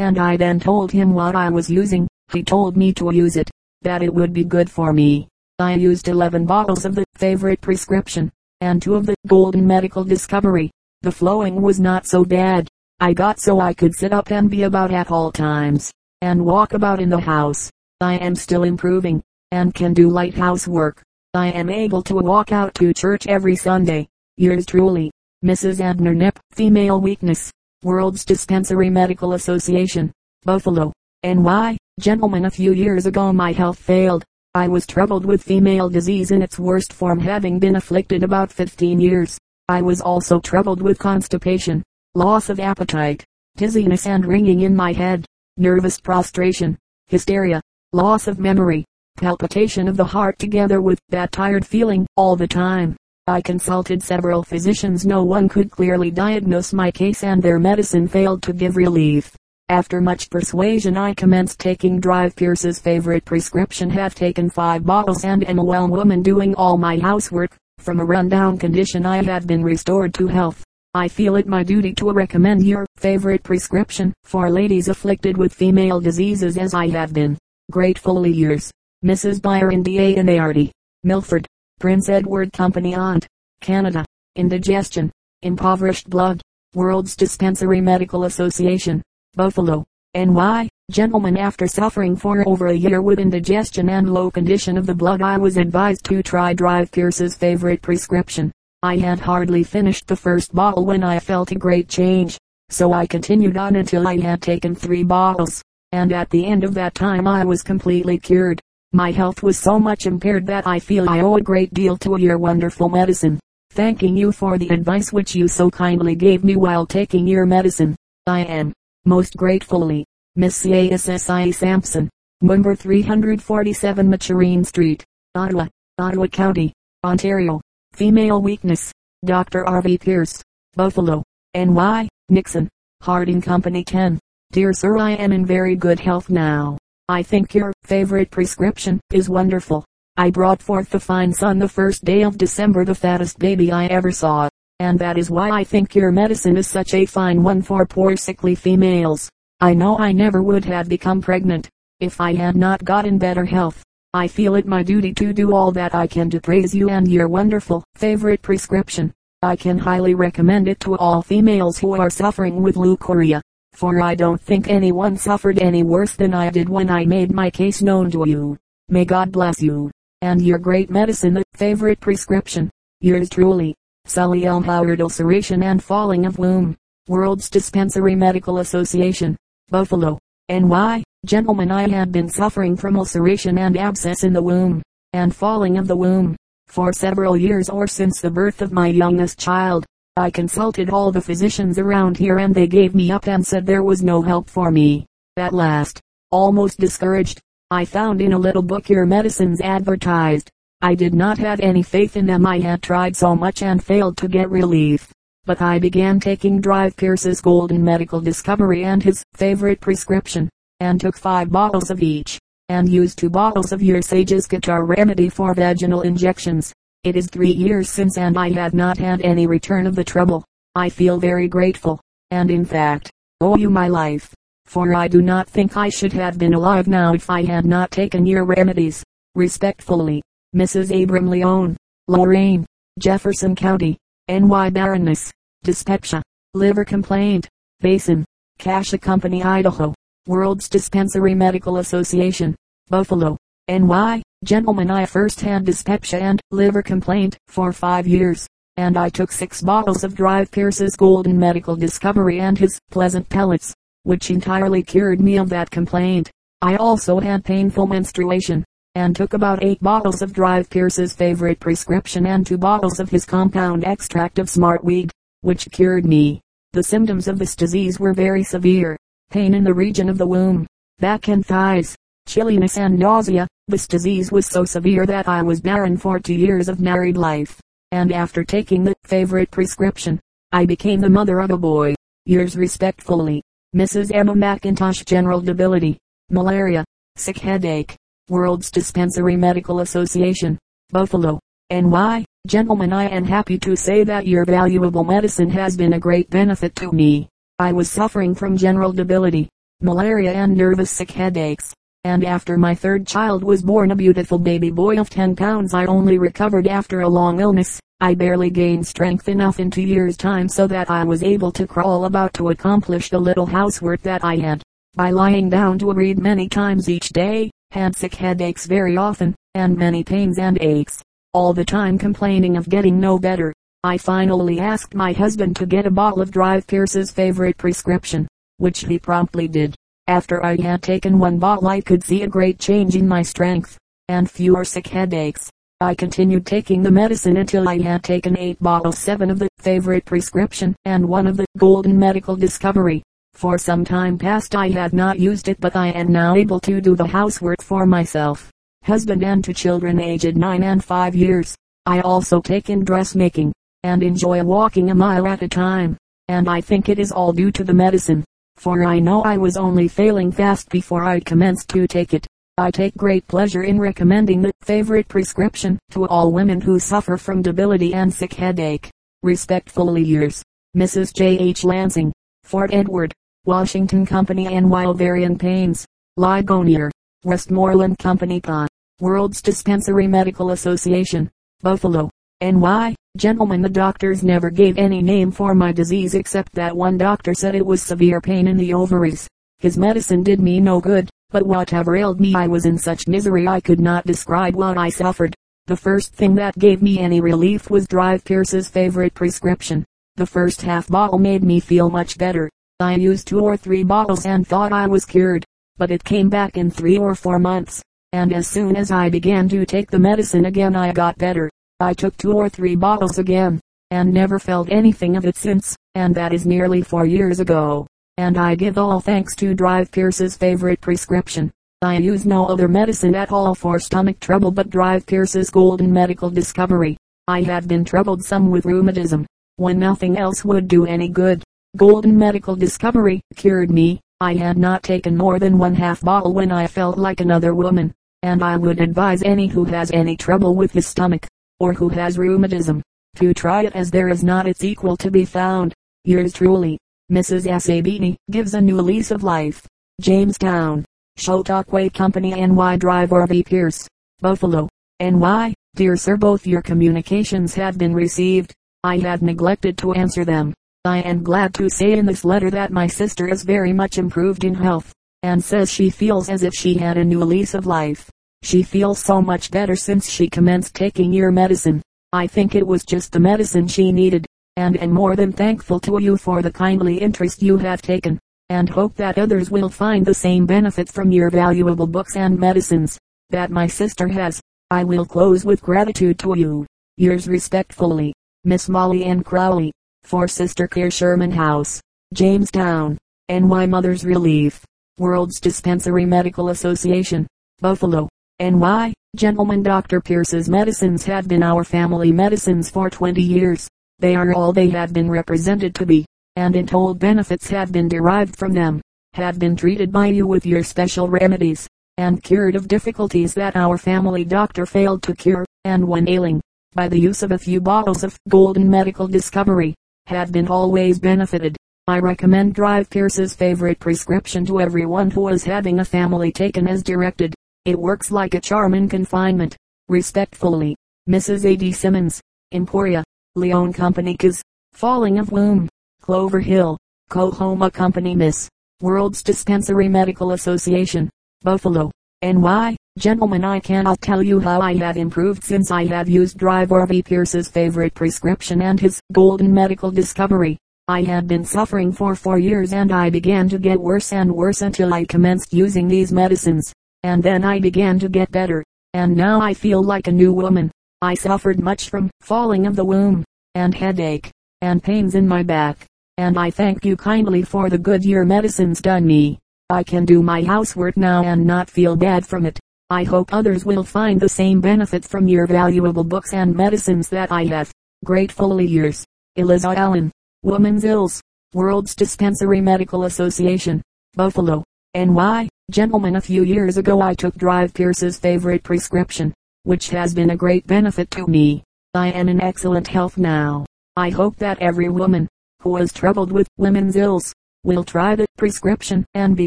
and 0.00 0.18
I 0.18 0.36
then 0.36 0.58
told 0.58 0.90
him 0.90 1.14
what 1.14 1.36
I 1.36 1.48
was 1.48 1.70
using. 1.70 2.08
He 2.32 2.42
told 2.42 2.76
me 2.76 2.92
to 2.94 3.14
use 3.14 3.36
it, 3.36 3.48
that 3.82 4.02
it 4.02 4.12
would 4.12 4.32
be 4.32 4.42
good 4.42 4.68
for 4.68 4.92
me. 4.92 5.28
I 5.60 5.74
used 5.74 6.08
11 6.08 6.44
bottles 6.44 6.84
of 6.84 6.96
the 6.96 7.04
favorite 7.14 7.60
prescription, 7.60 8.32
and 8.60 8.82
two 8.82 8.96
of 8.96 9.06
the 9.06 9.14
golden 9.28 9.64
medical 9.66 10.02
discovery. 10.02 10.72
The 11.02 11.12
flowing 11.12 11.62
was 11.62 11.78
not 11.78 12.04
so 12.04 12.24
bad. 12.24 12.66
I 12.98 13.12
got 13.12 13.38
so 13.38 13.60
I 13.60 13.74
could 13.74 13.94
sit 13.94 14.12
up 14.12 14.32
and 14.32 14.50
be 14.50 14.64
about 14.64 14.92
at 14.92 15.10
all 15.12 15.30
times, 15.30 15.92
and 16.20 16.44
walk 16.44 16.72
about 16.74 17.00
in 17.00 17.10
the 17.10 17.20
house. 17.20 17.70
I 18.00 18.16
am 18.16 18.34
still 18.34 18.64
improving, 18.64 19.22
and 19.52 19.74
can 19.74 19.92
do 19.94 20.08
lighthouse 20.08 20.66
work. 20.68 21.02
I 21.34 21.48
am 21.52 21.70
able 21.70 22.02
to 22.02 22.14
walk 22.14 22.52
out 22.52 22.74
to 22.74 22.92
church 22.92 23.26
every 23.26 23.56
Sunday. 23.56 24.08
Yours 24.36 24.66
truly, 24.66 25.10
Mrs. 25.44 25.80
Abner 25.80 26.14
Knipp, 26.14 26.38
Female 26.52 27.00
Weakness. 27.00 27.50
World's 27.82 28.26
Dispensary 28.26 28.90
Medical 28.90 29.32
Association, 29.32 30.12
Buffalo, 30.44 30.92
N.Y. 31.22 31.78
Gentlemen, 31.98 32.44
a 32.44 32.50
few 32.50 32.74
years 32.74 33.06
ago 33.06 33.32
my 33.32 33.52
health 33.52 33.78
failed. 33.78 34.22
I 34.54 34.68
was 34.68 34.86
troubled 34.86 35.24
with 35.24 35.42
female 35.42 35.88
disease 35.88 36.30
in 36.30 36.42
its 36.42 36.58
worst 36.58 36.92
form 36.92 37.18
having 37.18 37.58
been 37.58 37.76
afflicted 37.76 38.22
about 38.22 38.52
15 38.52 39.00
years. 39.00 39.38
I 39.70 39.80
was 39.80 40.02
also 40.02 40.40
troubled 40.40 40.82
with 40.82 40.98
constipation, 40.98 41.82
loss 42.14 42.50
of 42.50 42.60
appetite, 42.60 43.24
dizziness 43.56 44.06
and 44.06 44.26
ringing 44.26 44.60
in 44.60 44.76
my 44.76 44.92
head, 44.92 45.24
nervous 45.56 45.98
prostration, 45.98 46.76
hysteria, 47.06 47.62
loss 47.94 48.28
of 48.28 48.38
memory, 48.38 48.84
palpitation 49.16 49.88
of 49.88 49.96
the 49.96 50.04
heart 50.04 50.38
together 50.38 50.80
with 50.80 50.98
that 51.08 51.32
tired 51.32 51.66
feeling 51.66 52.06
all 52.16 52.36
the 52.36 52.46
time. 52.46 52.96
I 53.26 53.40
consulted 53.40 54.02
several 54.02 54.42
physicians. 54.42 55.06
No 55.06 55.22
one 55.22 55.48
could 55.48 55.70
clearly 55.70 56.10
diagnose 56.10 56.72
my 56.72 56.90
case 56.90 57.22
and 57.22 57.42
their 57.42 57.58
medicine 57.58 58.08
failed 58.08 58.42
to 58.42 58.52
give 58.52 58.76
relief. 58.76 59.36
After 59.68 60.00
much 60.00 60.30
persuasion 60.30 60.96
I 60.96 61.14
commenced 61.14 61.60
taking 61.60 62.00
Drive 62.00 62.34
Pierce's 62.34 62.80
favorite 62.80 63.24
prescription 63.24 63.88
have 63.90 64.16
taken 64.16 64.50
five 64.50 64.84
bottles 64.84 65.24
and 65.24 65.48
am 65.48 65.60
a 65.60 65.64
well 65.64 65.86
woman 65.86 66.22
doing 66.22 66.56
all 66.56 66.76
my 66.76 66.98
housework. 66.98 67.56
From 67.78 68.00
a 68.00 68.04
rundown 68.04 68.58
condition 68.58 69.06
I 69.06 69.22
have 69.22 69.46
been 69.46 69.62
restored 69.62 70.12
to 70.14 70.26
health. 70.26 70.64
I 70.92 71.06
feel 71.06 71.36
it 71.36 71.46
my 71.46 71.62
duty 71.62 71.94
to 71.94 72.10
recommend 72.10 72.66
your 72.66 72.84
favorite 72.96 73.44
prescription 73.44 74.12
for 74.24 74.50
ladies 74.50 74.88
afflicted 74.88 75.36
with 75.36 75.54
female 75.54 76.00
diseases 76.00 76.58
as 76.58 76.74
I 76.74 76.88
have 76.88 77.14
been. 77.14 77.38
Gratefully 77.70 78.32
yours, 78.32 78.72
Mrs. 79.02 79.40
Byron 79.40 79.82
D. 79.82 79.98
A. 79.98 80.22
Nardi, 80.22 80.70
Milford. 81.04 81.46
Prince 81.78 82.10
Edward 82.10 82.52
Company 82.52 82.94
Aunt, 82.94 83.26
Canada. 83.62 84.04
Indigestion, 84.36 85.10
impoverished 85.40 86.10
blood. 86.10 86.42
World's 86.74 87.16
Dispensary 87.16 87.80
Medical 87.80 88.24
Association, 88.24 89.00
Buffalo, 89.34 89.86
NY. 90.14 90.68
Gentlemen 90.90 91.38
after 91.38 91.66
suffering 91.66 92.14
for 92.14 92.46
over 92.46 92.66
a 92.66 92.74
year 92.74 93.00
with 93.00 93.18
indigestion 93.18 93.88
and 93.88 94.12
low 94.12 94.30
condition 94.30 94.76
of 94.76 94.84
the 94.84 94.94
blood 94.94 95.22
I 95.22 95.38
was 95.38 95.56
advised 95.56 96.04
to 96.04 96.22
try 96.22 96.52
Drive 96.52 96.92
Pierce's 96.92 97.34
favorite 97.34 97.80
prescription. 97.80 98.52
I 98.82 98.98
had 98.98 99.18
hardly 99.18 99.64
finished 99.64 100.08
the 100.08 100.16
first 100.16 100.54
bottle 100.54 100.84
when 100.84 101.02
I 101.02 101.20
felt 101.20 101.52
a 101.52 101.54
great 101.54 101.88
change, 101.88 102.38
so 102.68 102.92
I 102.92 103.06
continued 103.06 103.56
on 103.56 103.76
until 103.76 104.06
I 104.06 104.18
had 104.18 104.42
taken 104.42 104.74
three 104.74 105.04
bottles, 105.04 105.62
and 105.92 106.12
at 106.12 106.28
the 106.28 106.44
end 106.44 106.64
of 106.64 106.74
that 106.74 106.94
time 106.94 107.26
I 107.26 107.46
was 107.46 107.62
completely 107.62 108.18
cured. 108.18 108.60
My 108.92 109.12
health 109.12 109.44
was 109.44 109.56
so 109.56 109.78
much 109.78 110.06
impaired 110.06 110.46
that 110.46 110.66
I 110.66 110.80
feel 110.80 111.08
I 111.08 111.20
owe 111.20 111.36
a 111.36 111.40
great 111.40 111.72
deal 111.72 111.96
to 111.98 112.16
your 112.16 112.38
wonderful 112.38 112.88
medicine. 112.88 113.38
Thanking 113.70 114.16
you 114.16 114.32
for 114.32 114.58
the 114.58 114.68
advice 114.70 115.12
which 115.12 115.32
you 115.32 115.46
so 115.46 115.70
kindly 115.70 116.16
gave 116.16 116.42
me 116.42 116.56
while 116.56 116.84
taking 116.84 117.24
your 117.24 117.46
medicine. 117.46 117.94
I 118.26 118.40
am, 118.40 118.72
most 119.04 119.36
gratefully, 119.36 120.04
Miss 120.34 120.56
C.A.S.S.I. 120.56 121.52
Sampson, 121.52 122.10
number 122.40 122.74
347 122.74 124.08
Maturin 124.08 124.64
Street, 124.66 125.04
Ottawa, 125.36 125.68
Ottawa 125.98 126.26
County, 126.26 126.72
Ontario. 127.04 127.60
Female 127.92 128.42
weakness, 128.42 128.92
Dr. 129.24 129.66
R.V. 129.68 129.98
Pierce, 129.98 130.42
Buffalo, 130.74 131.22
N.Y., 131.54 132.08
Nixon, 132.28 132.68
Hardin 133.02 133.40
Company 133.40 133.84
10. 133.84 134.18
Dear 134.50 134.72
Sir, 134.72 134.98
I 134.98 135.12
am 135.12 135.30
in 135.30 135.46
very 135.46 135.76
good 135.76 136.00
health 136.00 136.28
now. 136.28 136.76
I 137.10 137.24
think 137.24 137.56
your 137.56 137.72
favorite 137.82 138.30
prescription 138.30 139.00
is 139.12 139.28
wonderful. 139.28 139.84
I 140.16 140.30
brought 140.30 140.62
forth 140.62 140.90
the 140.90 141.00
fine 141.00 141.32
son 141.32 141.58
the 141.58 141.68
first 141.68 142.04
day 142.04 142.22
of 142.22 142.38
December 142.38 142.84
the 142.84 142.94
fattest 142.94 143.36
baby 143.40 143.72
I 143.72 143.86
ever 143.86 144.12
saw. 144.12 144.48
And 144.78 144.96
that 145.00 145.18
is 145.18 145.28
why 145.28 145.50
I 145.50 145.64
think 145.64 145.96
your 145.96 146.12
medicine 146.12 146.56
is 146.56 146.68
such 146.68 146.94
a 146.94 147.06
fine 147.06 147.42
one 147.42 147.62
for 147.62 147.84
poor 147.84 148.16
sickly 148.16 148.54
females. 148.54 149.28
I 149.60 149.74
know 149.74 149.98
I 149.98 150.12
never 150.12 150.40
would 150.40 150.64
have 150.66 150.88
become 150.88 151.20
pregnant, 151.20 151.68
if 151.98 152.20
I 152.20 152.32
had 152.32 152.54
not 152.54 152.84
gotten 152.84 153.18
better 153.18 153.44
health. 153.44 153.82
I 154.14 154.28
feel 154.28 154.54
it 154.54 154.66
my 154.66 154.84
duty 154.84 155.12
to 155.14 155.32
do 155.32 155.52
all 155.52 155.72
that 155.72 155.96
I 155.96 156.06
can 156.06 156.30
to 156.30 156.40
praise 156.40 156.72
you 156.76 156.90
and 156.90 157.08
your 157.08 157.26
wonderful, 157.26 157.82
favorite 157.96 158.40
prescription. 158.40 159.12
I 159.42 159.56
can 159.56 159.78
highly 159.78 160.14
recommend 160.14 160.68
it 160.68 160.78
to 160.80 160.96
all 160.96 161.22
females 161.22 161.76
who 161.76 162.00
are 162.00 162.08
suffering 162.08 162.62
with 162.62 162.76
leukorrhea 162.76 163.40
for 163.72 164.00
I 164.00 164.14
don't 164.14 164.40
think 164.40 164.68
anyone 164.68 165.16
suffered 165.16 165.58
any 165.58 165.82
worse 165.82 166.16
than 166.16 166.34
I 166.34 166.50
did 166.50 166.68
when 166.68 166.90
I 166.90 167.04
made 167.04 167.32
my 167.32 167.50
case 167.50 167.82
known 167.82 168.10
to 168.10 168.24
you. 168.26 168.56
May 168.88 169.04
God 169.04 169.32
bless 169.32 169.62
you, 169.62 169.90
and 170.22 170.42
your 170.42 170.58
great 170.58 170.90
medicine 170.90 171.34
the 171.34 171.44
favorite 171.54 172.00
prescription. 172.00 172.70
Yours 173.00 173.28
truly, 173.28 173.74
Sally 174.04 174.44
Elm 174.44 174.64
Howard 174.64 175.00
Ulceration 175.00 175.62
and 175.62 175.82
Falling 175.82 176.26
of 176.26 176.38
Womb. 176.38 176.76
World's 177.10 177.50
Dispensary 177.50 178.14
Medical 178.14 178.58
Association, 178.58 179.36
Buffalo, 179.68 180.16
NY. 180.48 181.02
Gentlemen 181.26 181.72
I 181.72 181.88
had 181.88 182.12
been 182.12 182.28
suffering 182.28 182.76
from 182.76 182.96
ulceration 182.96 183.58
and 183.58 183.76
abscess 183.76 184.22
in 184.22 184.32
the 184.32 184.42
womb, 184.42 184.80
and 185.12 185.34
falling 185.34 185.76
of 185.76 185.88
the 185.88 185.96
womb, 185.96 186.36
for 186.68 186.92
several 186.92 187.36
years 187.36 187.68
or 187.68 187.88
since 187.88 188.20
the 188.20 188.30
birth 188.30 188.62
of 188.62 188.70
my 188.70 188.86
youngest 188.86 189.40
child. 189.40 189.84
I 190.16 190.30
consulted 190.30 190.90
all 190.90 191.12
the 191.12 191.20
physicians 191.20 191.78
around 191.78 192.18
here 192.18 192.38
and 192.38 192.54
they 192.54 192.66
gave 192.66 192.94
me 192.94 193.10
up 193.12 193.28
and 193.28 193.46
said 193.46 193.64
there 193.64 193.84
was 193.84 194.02
no 194.02 194.22
help 194.22 194.50
for 194.50 194.70
me. 194.70 195.06
At 195.36 195.54
last, 195.54 196.00
almost 196.30 196.80
discouraged, 196.80 197.40
I 197.70 197.84
found 197.84 198.20
in 198.20 198.32
a 198.32 198.38
little 198.38 198.62
book 198.62 198.90
your 198.90 199.06
medicines 199.06 199.60
advertised. 199.60 200.50
I 200.82 200.96
did 200.96 201.14
not 201.14 201.38
have 201.38 201.60
any 201.60 201.82
faith 201.82 202.16
in 202.16 202.26
them. 202.26 202.44
I 202.44 202.58
had 202.58 202.82
tried 202.82 203.14
so 203.14 203.36
much 203.36 203.62
and 203.62 203.82
failed 203.82 204.16
to 204.16 204.28
get 204.28 204.50
relief. 204.50 205.12
But 205.44 205.62
I 205.62 205.78
began 205.78 206.18
taking 206.18 206.60
Drive 206.60 206.96
Pierce's 206.96 207.40
Golden 207.40 207.84
Medical 207.84 208.20
Discovery 208.20 208.84
and 208.84 209.02
his 209.02 209.22
favorite 209.34 209.80
prescription, 209.80 210.48
and 210.80 211.00
took 211.00 211.16
five 211.16 211.50
bottles 211.50 211.90
of 211.90 212.02
each, 212.02 212.38
and 212.68 212.88
used 212.88 213.18
two 213.18 213.30
bottles 213.30 213.72
of 213.72 213.82
your 213.82 214.02
Sage's 214.02 214.46
Catarrh 214.46 214.86
Remedy 214.86 215.28
for 215.28 215.54
vaginal 215.54 216.02
injections. 216.02 216.72
It 217.02 217.16
is 217.16 217.28
three 217.28 217.50
years 217.50 217.88
since 217.88 218.18
and 218.18 218.36
I 218.36 218.50
have 218.50 218.74
not 218.74 218.98
had 218.98 219.22
any 219.22 219.46
return 219.46 219.86
of 219.86 219.94
the 219.94 220.04
trouble. 220.04 220.44
I 220.74 220.90
feel 220.90 221.18
very 221.18 221.48
grateful, 221.48 221.98
and 222.30 222.50
in 222.50 222.62
fact, 222.62 223.10
owe 223.40 223.56
you 223.56 223.70
my 223.70 223.88
life, 223.88 224.34
for 224.66 224.94
I 224.94 225.08
do 225.08 225.22
not 225.22 225.48
think 225.48 225.78
I 225.78 225.88
should 225.88 226.12
have 226.12 226.36
been 226.36 226.52
alive 226.52 226.88
now 226.88 227.14
if 227.14 227.30
I 227.30 227.42
had 227.42 227.64
not 227.64 227.90
taken 227.90 228.26
your 228.26 228.44
remedies. 228.44 229.02
Respectfully, 229.34 230.20
Mrs. 230.54 231.02
Abram 231.02 231.26
Leone, 231.26 231.74
Lorraine, 232.06 232.66
Jefferson 232.98 233.54
County, 233.54 233.96
N.Y. 234.28 234.68
Barrenness, 234.68 235.32
Dyspepsia, 235.62 236.22
Liver 236.52 236.84
Complaint, 236.84 237.48
Basin, 237.80 238.26
Cassia 238.58 238.98
Company 238.98 239.42
Idaho, 239.42 239.94
World's 240.26 240.68
Dispensary 240.68 241.34
Medical 241.34 241.78
Association, 241.78 242.54
Buffalo, 242.90 243.38
N.Y. 243.68 244.22
Gentlemen 244.42 244.90
I 244.90 245.04
first 245.04 245.42
had 245.42 245.66
dyspepsia 245.66 246.18
and 246.18 246.40
liver 246.50 246.82
complaint 246.82 247.36
for 247.46 247.74
five 247.74 248.06
years, 248.06 248.46
and 248.78 248.96
I 248.96 249.10
took 249.10 249.30
six 249.30 249.60
bottles 249.60 250.02
of 250.02 250.14
Drive 250.14 250.50
Pierce's 250.50 250.96
Golden 250.96 251.38
Medical 251.38 251.76
Discovery 251.76 252.40
and 252.40 252.56
his 252.56 252.78
Pleasant 252.90 253.28
Pellets, 253.28 253.74
which 254.04 254.30
entirely 254.30 254.82
cured 254.82 255.20
me 255.20 255.36
of 255.36 255.50
that 255.50 255.70
complaint. 255.70 256.30
I 256.62 256.76
also 256.76 257.20
had 257.20 257.44
painful 257.44 257.86
menstruation, 257.86 258.64
and 258.94 259.14
took 259.14 259.34
about 259.34 259.62
eight 259.62 259.82
bottles 259.82 260.22
of 260.22 260.32
Drive 260.32 260.70
Pierce's 260.70 261.14
favorite 261.14 261.60
prescription 261.60 262.24
and 262.24 262.46
two 262.46 262.56
bottles 262.56 262.98
of 262.98 263.10
his 263.10 263.26
compound 263.26 263.84
extract 263.84 264.38
of 264.38 264.46
smartweed, 264.46 265.10
which 265.42 265.70
cured 265.70 266.06
me. 266.06 266.40
The 266.72 266.82
symptoms 266.82 267.28
of 267.28 267.38
this 267.38 267.54
disease 267.54 268.00
were 268.00 268.14
very 268.14 268.42
severe. 268.42 268.96
Pain 269.30 269.52
in 269.52 269.64
the 269.64 269.74
region 269.74 270.08
of 270.08 270.16
the 270.16 270.26
womb, 270.26 270.66
back 270.98 271.28
and 271.28 271.44
thighs, 271.44 271.94
chilliness 272.30 272.78
and 272.78 272.96
nausea. 272.96 273.48
This 273.66 273.88
disease 273.88 274.30
was 274.30 274.46
so 274.46 274.64
severe 274.64 275.04
that 275.04 275.26
I 275.26 275.42
was 275.42 275.60
barren 275.60 275.96
for 275.96 276.20
two 276.20 276.34
years 276.34 276.68
of 276.68 276.78
married 276.78 277.16
life. 277.16 277.60
And 277.90 278.12
after 278.12 278.44
taking 278.44 278.84
the 278.84 278.94
favorite 279.02 279.50
prescription, 279.50 280.20
I 280.52 280.64
became 280.64 281.00
the 281.00 281.10
mother 281.10 281.40
of 281.40 281.50
a 281.50 281.58
boy. 281.58 281.96
Yours 282.26 282.56
respectfully, 282.56 283.42
Mrs. 283.74 284.14
Emma 284.14 284.34
McIntosh 284.34 285.04
General 285.04 285.40
Debility, 285.40 285.98
Malaria, 286.30 286.84
Sick 287.16 287.38
Headache, 287.38 287.96
World's 288.28 288.70
Dispensary 288.70 289.36
Medical 289.36 289.80
Association, 289.80 290.56
Buffalo, 290.90 291.40
NY. 291.72 292.24
Gentlemen 292.46 292.92
I 292.92 293.08
am 293.08 293.24
happy 293.24 293.58
to 293.58 293.74
say 293.74 294.04
that 294.04 294.28
your 294.28 294.44
valuable 294.44 295.02
medicine 295.02 295.50
has 295.50 295.76
been 295.76 295.94
a 295.94 295.98
great 295.98 296.30
benefit 296.30 296.76
to 296.76 296.92
me. 296.92 297.28
I 297.58 297.72
was 297.72 297.90
suffering 297.90 298.36
from 298.36 298.56
general 298.56 298.92
debility, 298.92 299.48
malaria 299.80 300.32
and 300.32 300.56
nervous 300.56 300.92
sick 300.92 301.10
headaches. 301.10 301.74
And 302.04 302.24
after 302.24 302.56
my 302.56 302.74
third 302.74 303.06
child 303.06 303.44
was 303.44 303.60
born 303.60 303.90
a 303.90 303.96
beautiful 303.96 304.38
baby 304.38 304.70
boy 304.70 304.98
of 304.98 305.10
10 305.10 305.36
pounds 305.36 305.74
I 305.74 305.84
only 305.84 306.18
recovered 306.18 306.66
after 306.66 307.02
a 307.02 307.08
long 307.08 307.40
illness. 307.40 307.78
I 308.00 308.14
barely 308.14 308.48
gained 308.48 308.86
strength 308.86 309.28
enough 309.28 309.60
in 309.60 309.70
two 309.70 309.82
years 309.82 310.16
time 310.16 310.48
so 310.48 310.66
that 310.68 310.90
I 310.90 311.04
was 311.04 311.22
able 311.22 311.52
to 311.52 311.66
crawl 311.66 312.06
about 312.06 312.32
to 312.34 312.48
accomplish 312.48 313.10
the 313.10 313.18
little 313.18 313.44
housework 313.44 314.00
that 314.00 314.24
I 314.24 314.36
had. 314.36 314.62
By 314.94 315.10
lying 315.10 315.50
down 315.50 315.78
to 315.80 315.92
read 315.92 316.18
many 316.18 316.48
times 316.48 316.88
each 316.88 317.10
day, 317.10 317.50
had 317.70 317.94
sick 317.94 318.14
headaches 318.14 318.64
very 318.64 318.96
often, 318.96 319.34
and 319.54 319.76
many 319.76 320.02
pains 320.02 320.38
and 320.38 320.56
aches. 320.62 321.02
All 321.34 321.52
the 321.52 321.66
time 321.66 321.98
complaining 321.98 322.56
of 322.56 322.70
getting 322.70 322.98
no 322.98 323.18
better. 323.18 323.52
I 323.84 323.98
finally 323.98 324.58
asked 324.58 324.94
my 324.94 325.12
husband 325.12 325.56
to 325.56 325.66
get 325.66 325.86
a 325.86 325.90
bottle 325.90 326.22
of 326.22 326.30
Drive 326.30 326.66
Pierce's 326.66 327.10
favorite 327.10 327.58
prescription, 327.58 328.26
which 328.56 328.86
he 328.86 328.98
promptly 328.98 329.46
did. 329.46 329.74
After 330.10 330.44
I 330.44 330.60
had 330.60 330.82
taken 330.82 331.20
one 331.20 331.38
bottle 331.38 331.68
I 331.68 331.80
could 331.80 332.02
see 332.02 332.24
a 332.24 332.26
great 332.26 332.58
change 332.58 332.96
in 332.96 333.06
my 333.06 333.22
strength, 333.22 333.78
and 334.08 334.28
fewer 334.28 334.64
sick 334.64 334.88
headaches. 334.88 335.48
I 335.80 335.94
continued 335.94 336.44
taking 336.44 336.82
the 336.82 336.90
medicine 336.90 337.36
until 337.36 337.68
I 337.68 337.78
had 337.78 338.02
taken 338.02 338.36
eight 338.36 338.60
bottles, 338.60 338.98
seven 338.98 339.30
of 339.30 339.38
the 339.38 339.48
favorite 339.58 340.04
prescription 340.04 340.74
and 340.84 341.08
one 341.08 341.28
of 341.28 341.36
the 341.36 341.46
golden 341.58 341.96
medical 341.96 342.34
discovery. 342.34 343.04
For 343.34 343.56
some 343.56 343.84
time 343.84 344.18
past 344.18 344.56
I 344.56 344.70
had 344.70 344.92
not 344.92 345.20
used 345.20 345.46
it 345.46 345.60
but 345.60 345.76
I 345.76 345.90
am 345.90 346.10
now 346.10 346.34
able 346.34 346.58
to 346.58 346.80
do 346.80 346.96
the 346.96 347.06
housework 347.06 347.62
for 347.62 347.86
myself. 347.86 348.50
Husband 348.82 349.22
and 349.22 349.44
two 349.44 349.54
children 349.54 350.00
aged 350.00 350.36
9 350.36 350.64
and 350.64 350.82
5 350.82 351.14
years. 351.14 351.54
I 351.86 352.00
also 352.00 352.40
take 352.40 352.68
in 352.68 352.84
dressmaking, 352.84 353.52
and 353.84 354.02
enjoy 354.02 354.42
walking 354.42 354.90
a 354.90 354.94
mile 354.96 355.28
at 355.28 355.42
a 355.42 355.48
time. 355.48 355.96
And 356.26 356.48
I 356.48 356.60
think 356.60 356.88
it 356.88 356.98
is 356.98 357.12
all 357.12 357.32
due 357.32 357.52
to 357.52 357.62
the 357.62 357.74
medicine, 357.74 358.24
for 358.60 358.84
I 358.84 358.98
know 358.98 359.22
I 359.22 359.38
was 359.38 359.56
only 359.56 359.88
failing 359.88 360.30
fast 360.30 360.68
before 360.68 361.02
I 361.02 361.20
commenced 361.20 361.70
to 361.70 361.86
take 361.86 362.12
it. 362.12 362.26
I 362.58 362.70
take 362.70 362.94
great 362.94 363.26
pleasure 363.26 363.62
in 363.62 363.80
recommending 363.80 364.42
the 364.42 364.52
favorite 364.60 365.08
prescription 365.08 365.78
to 365.92 366.06
all 366.06 366.30
women 366.30 366.60
who 366.60 366.78
suffer 366.78 367.16
from 367.16 367.40
debility 367.40 367.94
and 367.94 368.12
sick 368.12 368.34
headache. 368.34 368.90
Respectfully 369.22 370.04
yours, 370.04 370.42
Mrs. 370.76 371.14
J. 371.14 371.38
H. 371.38 371.64
Lansing, 371.64 372.12
Fort 372.44 372.74
Edward, 372.74 373.14
Washington 373.46 374.04
Company 374.04 374.54
and 374.54 374.70
Wild 374.70 374.98
Variant 374.98 375.40
Pains, 375.40 375.86
Ligonier, 376.18 376.90
Westmoreland 377.24 377.96
Company 377.96 378.42
Pa, 378.42 378.66
World's 379.00 379.40
Dispensary 379.40 380.06
Medical 380.06 380.50
Association, 380.50 381.30
Buffalo, 381.62 382.10
NY. 382.42 382.94
Gentlemen 383.18 383.60
the 383.60 383.68
doctors 383.68 384.24
never 384.24 384.48
gave 384.48 384.78
any 384.78 385.02
name 385.02 385.30
for 385.30 385.54
my 385.54 385.72
disease 385.72 386.14
except 386.14 386.54
that 386.54 386.74
one 386.74 386.96
doctor 386.96 387.34
said 387.34 387.54
it 387.54 387.66
was 387.66 387.82
severe 387.82 388.18
pain 388.18 388.46
in 388.46 388.56
the 388.56 388.72
ovaries. 388.72 389.28
His 389.58 389.76
medicine 389.76 390.22
did 390.22 390.40
me 390.40 390.58
no 390.58 390.80
good. 390.80 391.10
But 391.28 391.46
whatever 391.46 391.96
ailed 391.96 392.18
me 392.18 392.34
I 392.34 392.46
was 392.46 392.64
in 392.64 392.78
such 392.78 393.06
misery 393.06 393.46
I 393.46 393.60
could 393.60 393.78
not 393.78 394.06
describe 394.06 394.56
what 394.56 394.78
I 394.78 394.88
suffered. 394.88 395.34
The 395.66 395.76
first 395.76 396.14
thing 396.14 396.34
that 396.36 396.58
gave 396.58 396.80
me 396.80 396.98
any 396.98 397.20
relief 397.20 397.68
was 397.68 397.86
Drive 397.86 398.24
Pierce's 398.24 398.70
favorite 398.70 399.12
prescription. 399.12 399.84
The 400.16 400.24
first 400.24 400.62
half 400.62 400.88
bottle 400.88 401.18
made 401.18 401.44
me 401.44 401.60
feel 401.60 401.90
much 401.90 402.16
better. 402.16 402.48
I 402.80 402.94
used 402.94 403.28
two 403.28 403.40
or 403.40 403.58
three 403.58 403.84
bottles 403.84 404.24
and 404.24 404.48
thought 404.48 404.72
I 404.72 404.86
was 404.86 405.04
cured. 405.04 405.44
But 405.76 405.90
it 405.90 406.04
came 406.04 406.30
back 406.30 406.56
in 406.56 406.70
three 406.70 406.96
or 406.96 407.14
four 407.14 407.38
months. 407.38 407.82
And 408.12 408.32
as 408.32 408.48
soon 408.48 408.76
as 408.76 408.90
I 408.90 409.10
began 409.10 409.46
to 409.50 409.66
take 409.66 409.90
the 409.90 409.98
medicine 409.98 410.46
again 410.46 410.74
I 410.74 410.92
got 410.92 411.18
better. 411.18 411.50
I 411.80 411.94
took 411.94 412.16
two 412.16 412.32
or 412.32 412.48
three 412.48 412.76
bottles 412.76 413.18
again, 413.18 413.60
and 413.90 414.12
never 414.12 414.38
felt 414.38 414.70
anything 414.70 415.16
of 415.16 415.24
it 415.24 415.36
since, 415.36 415.76
and 415.94 416.14
that 416.14 416.32
is 416.32 416.46
nearly 416.46 416.82
four 416.82 417.06
years 417.06 417.40
ago 417.40 417.86
and 418.20 418.36
I 418.36 418.54
give 418.54 418.76
all 418.76 419.00
thanks 419.00 419.34
to 419.36 419.54
Drive 419.54 419.90
Pierce's 419.90 420.36
favorite 420.36 420.82
prescription. 420.82 421.50
I 421.80 421.96
use 421.96 422.26
no 422.26 422.44
other 422.44 422.68
medicine 422.68 423.14
at 423.14 423.32
all 423.32 423.54
for 423.54 423.78
stomach 423.78 424.20
trouble 424.20 424.50
but 424.50 424.68
Drive 424.68 425.06
Pierce's 425.06 425.48
golden 425.48 425.90
medical 425.90 426.28
discovery. 426.28 426.98
I 427.28 427.40
have 427.44 427.66
been 427.66 427.82
troubled 427.82 428.22
some 428.22 428.50
with 428.50 428.66
rheumatism, 428.66 429.24
when 429.56 429.78
nothing 429.78 430.18
else 430.18 430.44
would 430.44 430.68
do 430.68 430.84
any 430.84 431.08
good. 431.08 431.42
Golden 431.78 432.18
medical 432.18 432.54
discovery 432.54 433.22
cured 433.36 433.70
me. 433.70 434.00
I 434.20 434.34
had 434.34 434.58
not 434.58 434.82
taken 434.82 435.16
more 435.16 435.38
than 435.38 435.56
one 435.56 435.74
half 435.74 436.02
bottle 436.02 436.34
when 436.34 436.52
I 436.52 436.66
felt 436.66 436.98
like 436.98 437.20
another 437.20 437.54
woman, 437.54 437.90
and 438.22 438.44
I 438.44 438.58
would 438.58 438.82
advise 438.82 439.22
any 439.22 439.46
who 439.46 439.64
has 439.64 439.90
any 439.92 440.14
trouble 440.14 440.54
with 440.54 440.72
his 440.72 440.86
stomach, 440.86 441.26
or 441.60 441.72
who 441.72 441.88
has 441.88 442.18
rheumatism, 442.18 442.82
to 443.16 443.32
try 443.32 443.62
it 443.62 443.74
as 443.74 443.90
there 443.90 444.08
is 444.08 444.24
not 444.24 444.48
its 444.48 444.64
equal 444.64 444.96
to 444.96 445.10
be 445.10 445.24
found. 445.24 445.72
Yours 446.04 446.32
truly, 446.32 446.78
Mrs. 447.12 447.46
Sabini, 447.60 448.16
gives 448.30 448.54
a 448.54 448.60
new 448.60 448.80
lease 448.80 449.10
of 449.10 449.22
life. 449.22 449.66
Jamestown, 450.00 450.84
Chautauqua 451.18 451.90
Company 451.90 452.34
NY 452.34 452.76
Drive 452.78 453.12
R.V. 453.12 453.42
Pierce, 453.44 453.86
Buffalo, 454.20 454.68
NY. 455.00 455.54
Dear 455.76 455.96
Sir 455.96 456.16
both 456.16 456.46
your 456.46 456.62
communications 456.62 457.54
have 457.54 457.78
been 457.78 457.94
received. 457.94 458.52
I 458.82 458.98
had 458.98 459.22
neglected 459.22 459.78
to 459.78 459.92
answer 459.92 460.24
them. 460.24 460.54
I 460.84 461.00
am 461.00 461.22
glad 461.22 461.52
to 461.54 461.68
say 461.68 461.92
in 461.92 462.06
this 462.06 462.24
letter 462.24 462.50
that 462.50 462.72
my 462.72 462.86
sister 462.86 463.28
is 463.28 463.42
very 463.42 463.72
much 463.72 463.98
improved 463.98 464.44
in 464.44 464.54
health, 464.54 464.92
and 465.22 465.44
says 465.44 465.70
she 465.70 465.90
feels 465.90 466.30
as 466.30 466.42
if 466.42 466.54
she 466.54 466.74
had 466.74 466.96
a 466.96 467.04
new 467.04 467.22
lease 467.22 467.52
of 467.52 467.66
life. 467.66 468.10
She 468.42 468.62
feels 468.62 468.98
so 468.98 469.20
much 469.20 469.50
better 469.50 469.76
since 469.76 470.08
she 470.08 470.28
commenced 470.28 470.74
taking 470.74 471.12
your 471.12 471.30
medicine. 471.30 471.82
I 472.12 472.26
think 472.26 472.54
it 472.54 472.66
was 472.66 472.84
just 472.84 473.12
the 473.12 473.20
medicine 473.20 473.68
she 473.68 473.92
needed 473.92 474.26
and 474.56 474.76
am 474.82 474.90
more 474.90 475.16
than 475.16 475.32
thankful 475.32 475.80
to 475.80 475.98
you 476.02 476.16
for 476.16 476.42
the 476.42 476.52
kindly 476.52 476.98
interest 476.98 477.42
you 477.42 477.56
have 477.56 477.80
taken, 477.80 478.18
and 478.50 478.68
hope 478.68 478.94
that 478.96 479.18
others 479.18 479.50
will 479.50 479.68
find 479.68 480.04
the 480.04 480.12
same 480.12 480.44
benefit 480.44 480.88
from 480.88 481.10
your 481.10 481.30
valuable 481.30 481.86
books 481.86 482.16
and 482.16 482.38
medicines, 482.38 482.98
that 483.30 483.50
my 483.50 483.66
sister 483.66 484.08
has. 484.08 484.40
I 484.70 484.84
will 484.84 485.06
close 485.06 485.44
with 485.44 485.62
gratitude 485.62 486.18
to 486.20 486.36
you. 486.36 486.66
Yours 486.96 487.26
respectfully, 487.26 488.12
Miss 488.44 488.68
Molly 488.68 489.04
Ann 489.04 489.22
Crowley, 489.22 489.72
for 490.02 490.28
Sister 490.28 490.68
Care 490.68 490.90
Sherman 490.90 491.30
House, 491.30 491.80
Jamestown, 492.12 492.98
NY 493.30 493.66
Mother's 493.66 494.04
Relief, 494.04 494.64
World's 494.98 495.40
Dispensary 495.40 496.04
Medical 496.04 496.50
Association, 496.50 497.26
Buffalo, 497.60 498.08
NY. 498.40 498.94
Gentlemen 499.16 499.62
Dr. 499.62 500.00
Pierce's 500.00 500.48
medicines 500.48 501.04
have 501.04 501.28
been 501.28 501.42
our 501.42 501.62
family 501.62 502.10
medicines 502.10 502.70
for 502.70 502.88
20 502.88 503.20
years. 503.20 503.68
They 503.98 504.16
are 504.16 504.32
all 504.32 504.54
they 504.54 504.70
have 504.70 504.94
been 504.94 505.10
represented 505.10 505.74
to 505.74 505.84
be, 505.84 506.06
and 506.36 506.56
untold 506.56 506.98
benefits 506.98 507.50
have 507.50 507.70
been 507.70 507.86
derived 507.86 508.38
from 508.38 508.54
them, 508.54 508.80
have 509.12 509.38
been 509.38 509.56
treated 509.56 509.92
by 509.92 510.06
you 510.06 510.26
with 510.26 510.46
your 510.46 510.62
special 510.62 511.06
remedies, 511.06 511.68
and 511.98 512.22
cured 512.22 512.56
of 512.56 512.66
difficulties 512.66 513.34
that 513.34 513.56
our 513.56 513.76
family 513.76 514.24
doctor 514.24 514.64
failed 514.64 515.02
to 515.02 515.14
cure, 515.14 515.44
and 515.66 515.86
when 515.86 516.08
ailing, 516.08 516.40
by 516.72 516.88
the 516.88 516.98
use 516.98 517.22
of 517.22 517.32
a 517.32 517.38
few 517.38 517.60
bottles 517.60 518.02
of 518.02 518.16
golden 518.30 518.70
medical 518.70 519.06
discovery, 519.06 519.74
have 520.06 520.32
been 520.32 520.48
always 520.48 520.98
benefited. 520.98 521.58
I 521.86 521.98
recommend 521.98 522.54
Drive 522.54 522.88
Pierce's 522.88 523.34
favorite 523.34 523.80
prescription 523.80 524.46
to 524.46 524.62
everyone 524.62 525.10
who 525.10 525.28
is 525.28 525.44
having 525.44 525.80
a 525.80 525.84
family 525.84 526.32
taken 526.32 526.66
as 526.66 526.82
directed. 526.82 527.34
It 527.64 527.78
works 527.78 528.10
like 528.10 528.34
a 528.34 528.40
charm 528.40 528.74
in 528.74 528.88
confinement. 528.88 529.56
Respectfully, 529.88 530.76
Mrs. 531.08 531.44
A. 531.44 531.56
D. 531.56 531.72
Simmons, 531.72 532.20
Emporia. 532.52 533.04
Leone 533.36 533.72
Company 533.72 534.16
Cause, 534.16 534.42
Falling 534.72 535.20
of 535.20 535.30
Womb, 535.30 535.68
Clover 536.02 536.40
Hill, 536.40 536.76
Coahoma 537.10 537.72
Company 537.72 538.16
Miss, 538.16 538.48
World's 538.80 539.22
Dispensary 539.22 539.88
Medical 539.88 540.32
Association, 540.32 541.08
Buffalo, 541.42 541.92
NY. 542.22 542.76
Gentlemen 542.98 543.44
I 543.44 543.60
cannot 543.60 544.00
tell 544.00 544.20
you 544.20 544.40
how 544.40 544.60
I 544.60 544.74
have 544.78 544.96
improved 544.96 545.44
since 545.44 545.70
I 545.70 545.86
have 545.86 546.08
used 546.08 546.38
Driver 546.38 546.84
V. 546.86 547.04
Pierce's 547.04 547.48
favorite 547.48 547.94
prescription 547.94 548.62
and 548.62 548.80
his 548.80 549.00
golden 549.12 549.54
medical 549.54 549.92
discovery. 549.92 550.58
I 550.88 551.02
had 551.02 551.28
been 551.28 551.44
suffering 551.44 551.92
for 551.92 552.16
four 552.16 552.40
years 552.40 552.72
and 552.72 552.90
I 552.90 553.10
began 553.10 553.48
to 553.50 553.60
get 553.60 553.80
worse 553.80 554.12
and 554.12 554.34
worse 554.34 554.62
until 554.62 554.92
I 554.92 555.04
commenced 555.04 555.52
using 555.52 555.86
these 555.86 556.10
medicines. 556.10 556.72
And 557.02 557.22
then 557.22 557.44
I 557.44 557.60
began 557.60 557.98
to 558.00 558.08
get 558.08 558.30
better. 558.30 558.64
And 558.92 559.16
now 559.16 559.40
I 559.40 559.54
feel 559.54 559.82
like 559.82 560.08
a 560.08 560.12
new 560.12 560.32
woman. 560.32 560.70
I 561.02 561.14
suffered 561.14 561.60
much 561.60 561.88
from 561.88 562.10
falling 562.20 562.66
of 562.66 562.76
the 562.76 562.84
womb, 562.84 563.24
and 563.54 563.74
headache, 563.74 564.30
and 564.60 564.82
pains 564.82 565.14
in 565.14 565.26
my 565.26 565.42
back, 565.42 565.86
and 566.18 566.38
I 566.38 566.50
thank 566.50 566.84
you 566.84 566.96
kindly 566.96 567.42
for 567.42 567.70
the 567.70 567.78
good 567.78 568.04
your 568.04 568.26
medicines 568.26 568.82
done 568.82 569.06
me. 569.06 569.38
I 569.70 569.82
can 569.82 570.04
do 570.04 570.22
my 570.22 570.42
housework 570.42 570.98
now 570.98 571.22
and 571.22 571.46
not 571.46 571.70
feel 571.70 571.96
bad 571.96 572.26
from 572.26 572.44
it. 572.44 572.60
I 572.90 573.04
hope 573.04 573.32
others 573.32 573.64
will 573.64 573.84
find 573.84 574.20
the 574.20 574.28
same 574.28 574.60
benefits 574.60 575.08
from 575.08 575.28
your 575.28 575.46
valuable 575.46 576.04
books 576.04 576.34
and 576.34 576.54
medicines 576.54 577.08
that 577.08 577.32
I 577.32 577.44
have. 577.46 577.70
Gratefully 578.04 578.66
yours, 578.66 579.06
Eliza 579.36 579.70
Allen, 579.70 580.12
Woman's 580.42 580.84
Ills, 580.84 581.22
World's 581.54 581.94
Dispensary 581.94 582.60
Medical 582.60 583.04
Association, 583.04 583.80
Buffalo, 584.14 584.64
NY. 584.94 585.48
Gentlemen, 585.70 586.16
a 586.16 586.20
few 586.20 586.42
years 586.42 586.78
ago 586.78 587.00
I 587.00 587.14
took 587.14 587.36
Drive 587.36 587.72
Pierce's 587.72 588.18
favorite 588.18 588.64
prescription 588.64 589.32
which 589.62 589.90
has 589.90 590.14
been 590.14 590.30
a 590.30 590.36
great 590.36 590.66
benefit 590.66 591.10
to 591.12 591.26
me. 591.26 591.62
I 591.94 592.10
am 592.12 592.28
in 592.28 592.40
excellent 592.40 592.88
health 592.88 593.18
now. 593.18 593.66
I 593.94 594.10
hope 594.10 594.36
that 594.36 594.58
every 594.60 594.88
woman, 594.88 595.28
who 595.60 595.76
is 595.76 595.92
troubled 595.92 596.32
with 596.32 596.48
women's 596.56 596.96
ills, 596.96 597.32
will 597.62 597.84
try 597.84 598.16
the 598.16 598.26
prescription 598.38 599.04
and 599.14 599.36
be 599.36 599.46